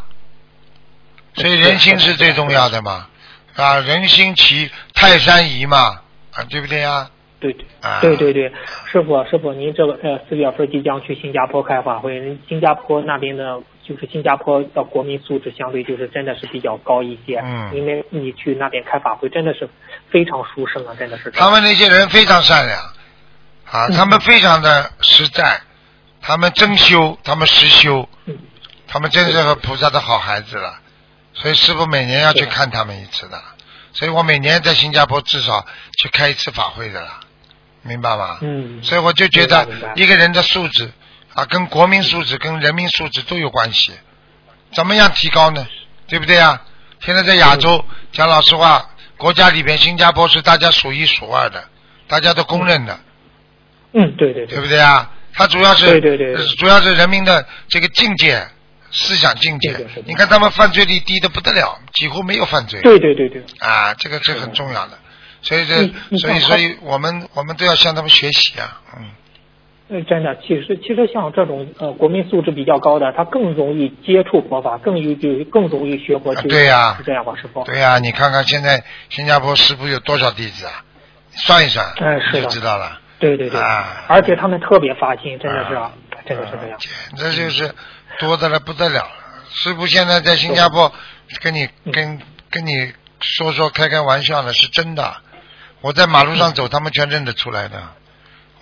[1.35, 3.07] 所以人心是最重要的嘛，
[3.55, 6.01] 啊，人心齐泰山移嘛，
[6.33, 7.09] 啊，对不对呀？
[7.41, 8.51] 对对啊对对对，
[8.91, 19.69] 师傅师傅，您这个呃四月份即将去新加坡开法会，新加坡那边的，就是新加坡的国民素质相对就是真的是比较高一些，嗯因为你去那边开法会真的是
[20.09, 21.31] 非常殊胜啊，真的是。
[21.31, 22.77] 他们那些人非常善良，
[23.71, 25.61] 啊，嗯他们非常的实在，
[26.19, 28.37] 他们真修，他们实修，嗯
[28.85, 30.77] 他们真是和菩萨的好孩子了。
[31.41, 33.41] 所以师傅每年要去看他们一次的，
[33.93, 35.65] 所以我每年在新加坡至少
[36.01, 37.19] 去开一次法会的了，
[37.81, 38.37] 明白吗？
[38.41, 40.91] 嗯，所以我就觉得一个人的素质
[41.33, 43.93] 啊，跟国民素质、跟人民素质都有关系。
[44.73, 45.65] 怎么样提高呢？
[46.07, 46.61] 对不对啊？
[46.99, 51.63] 现在在亚洲，讲老实话，国家里边新加坡是大家数一数二的，
[52.07, 52.99] 大家都公认的，
[53.93, 54.57] 嗯，对对对。
[54.57, 55.09] 对不对啊？
[55.33, 56.35] 它主要是对对对。
[56.35, 58.45] 呃主要是人民的这个境界、
[58.91, 59.75] 思想境界
[60.05, 62.81] 你看他们犯罪率低的不得了，几乎没有犯罪。
[62.81, 64.97] 对对对对，啊，这个这很重要的，
[65.41, 65.75] 所以这
[66.17, 69.05] 所以看所以我们我们都要向他们学习啊，嗯。
[69.91, 77.63] 呃，真的，其实其实像这种呃国民素质比较高的，他更容易接触佛法，更有就更容易学佛修对呀是这样吧，师傅？
[77.63, 80.85] 对呀、你看看现在新加坡师傅有多少弟子啊？
[81.31, 82.99] 算一算，你就哎是的知道了。
[83.17, 85.91] 对对对，啊而且他们特别发心，真的是，啊，
[86.27, 86.77] 真的是这样。
[87.17, 87.73] 这就是
[88.19, 89.11] 多的了不得了了。
[89.49, 90.93] 师傅现在在新加坡
[91.41, 95.15] 跟你嗯跟跟你说说开开玩笑呢，是真的。
[95.81, 97.81] 我在马路上走，他们全认得出来的。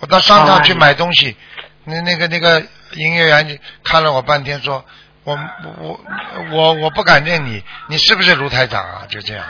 [0.00, 1.36] 我到商场去买东西，
[1.84, 4.84] 那那个那个营业员就看了我半天，说
[5.24, 5.38] 我
[5.80, 6.00] 我
[6.52, 9.06] 我我不敢认你，你是不是卢台长啊？
[9.10, 9.44] 就这样。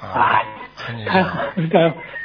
[0.00, 0.42] 啊，
[1.08, 1.38] 太好，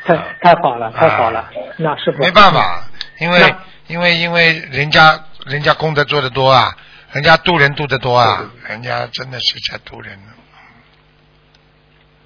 [0.06, 1.50] 太太太好了，太好了。
[1.78, 2.84] 那师傅没办法，
[3.20, 3.56] 因为
[3.88, 6.76] 因为因为人家人家功德做得多啊，
[7.14, 10.28] 人家渡人渡得多啊，人家真的是在渡人呢。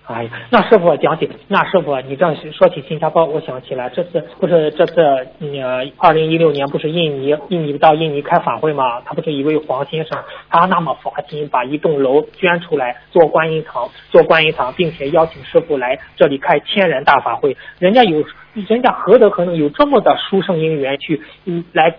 [0.08, 9.02] 哎呀，那师傅讲起，那师傅你这样说起新加坡，我想起来这次不是这次呃，二零一六年不是印尼印尼到印尼开法会吗？
[9.04, 17.58] 他不是一位黄先生，他那么发心把一栋楼捐出来做观音堂，做观音堂，并且邀请师傅来这里开千人大法会。
[17.80, 21.96] 人家有，人家何德何能有这么的殊胜因缘去嗯来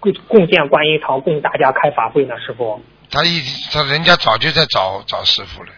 [0.00, 2.34] 贡贡献观音堂，供大家开法会呢？
[2.40, 5.70] 师傅，他一他人家早就在找找师傅了，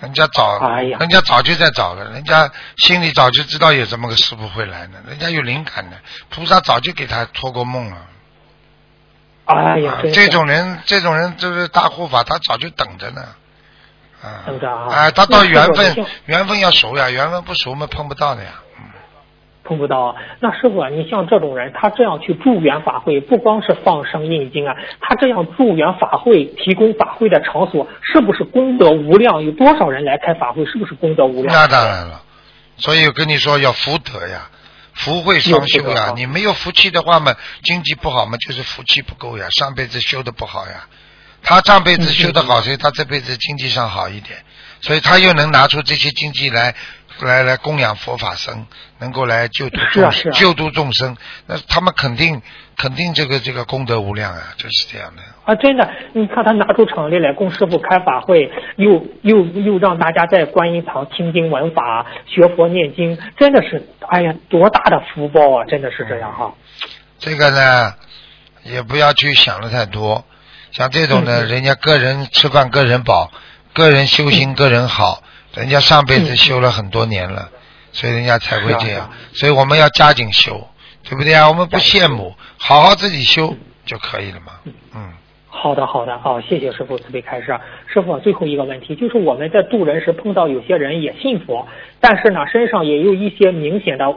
[0.00, 5.96] 人家早，哎呀人家早就在找了，人家心里早就知道有这么个师傅会来呢，人家有灵感的，
[6.30, 7.96] 菩萨早就给他托过梦了。
[9.44, 13.22] 哎呀，这种人，这种人就是大护法，他早就等着呢。
[14.22, 18.52] 啊，等着啊哎，他到缘分，缘分要熟呀，缘分不熟嘛，碰不到的呀。
[19.64, 20.14] 碰不到啊。
[20.40, 29.42] 那师傅啊，你像这种人，他这样去助缘法会，不光是放生印经啊，他这样助缘法会，提供法会的场所，是不是功德无量？
[29.42, 30.64] 有多少人来开法会？
[30.66, 31.54] 是不是功德无量？
[31.54, 32.22] 那当然了，
[32.76, 34.50] 所以我跟你说要福德呀，
[34.92, 36.12] 福慧双修呀。
[36.14, 40.86] 你没有福气的话嘛，经济不好嘛，就是福气不够呀，上辈子修的不好呀。
[41.46, 44.38] 他上辈子修的好，所以他这辈子经济上好一点，
[44.80, 46.74] 所以他又能拿出这些经济来，
[47.20, 48.66] 来来供养佛法僧，
[48.98, 52.42] 能够来救度众是啊啊救度众生，那他们肯定
[52.76, 55.22] 肯定这个这个功德无量啊，就是这样的。
[55.44, 65.64] 啊，真的，你看他拿出场地来供师傅开法会，又又又让大家在观音堂听经闻法、学佛念经，真的是，哎呀，多大的福报啊！
[65.66, 66.54] 真的是这样哈。
[67.18, 67.94] 这个呢，
[68.64, 70.24] 也不要去想的太多。
[70.72, 73.30] 像这种呢，人家个人吃饭个人饱，
[73.74, 75.22] 个人修行个人好，
[75.56, 77.50] 人家上辈子修了很多年了，
[77.92, 79.10] 所以人家才会这样啊。
[79.32, 80.68] 所以我们要加紧修，
[81.04, 81.48] 对不对啊？
[81.48, 84.52] 我们不羡慕，好好自己修就可以了嘛。
[84.94, 85.12] 嗯，
[85.48, 87.58] 好的，好的，好，谢谢师傅慈悲开示。
[87.86, 91.68] 师傅，最后一个问题就是我们在渡人时碰到有些人也信佛，
[92.00, 94.10] 但是呢身上也有一些明显的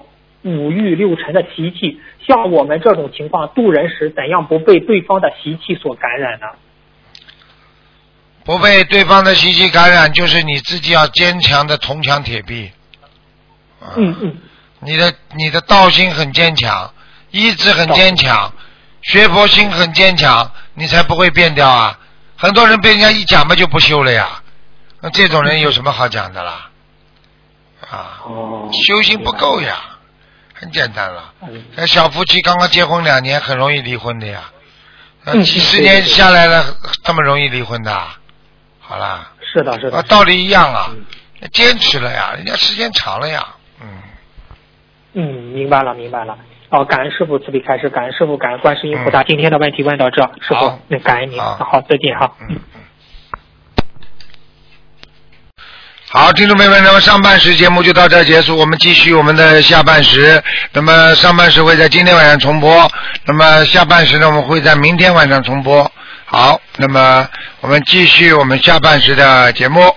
[0.44, 6.48] 五欲六尘的习气，像我们这种情况渡人时怎样不被对方的习气所感染呢？
[8.48, 12.72] 不被对方的袭击感染，就是你自己要坚强的铜墙铁壁。
[13.82, 14.38] 啊嗯嗯，
[14.80, 16.94] 你的你的道心很坚强，
[17.32, 18.54] 意志很坚强，
[19.02, 22.00] 学佛心很坚强，你才不会变掉啊！
[22.38, 24.42] 很多人被人家一讲嘛就不修了呀，
[25.02, 26.70] 那这种人有什么好讲的啦？
[27.90, 29.78] 啊，哦，修行不够呀，
[30.54, 31.34] 很简单了。
[31.42, 34.46] 嗯那小夫妻刚刚结婚两年，很容易离婚的呀。
[35.26, 38.18] 那嗯几十年下来了，这么容易离婚的啊？
[38.88, 40.90] 好啦，是的，是的啊，，道理一样啊
[41.42, 43.46] 嗯，坚持了呀，人家时间长了呀，
[43.82, 43.88] 嗯。
[45.14, 45.24] 嗯，
[45.54, 46.38] 明白了，明白了。
[46.70, 49.24] 哦，感恩师傅慈悲开示，感恩师傅，感恩观世音菩萨。
[49.24, 52.32] 今天的问题问到这，师傅，那感恩您，好好，再见哈。
[52.50, 52.82] 嗯嗯。
[56.10, 60.42] 好，听众朋友们，那么上半时节目就到这儿结束，我们继续我们的下半时。
[60.72, 62.90] 那么上半时会在今天晚上重播，
[63.26, 65.92] 那么下半时呢，我们会在明天晚上重播。
[66.30, 67.26] 好，那么
[67.62, 69.96] 我们继续我们下半时的节目。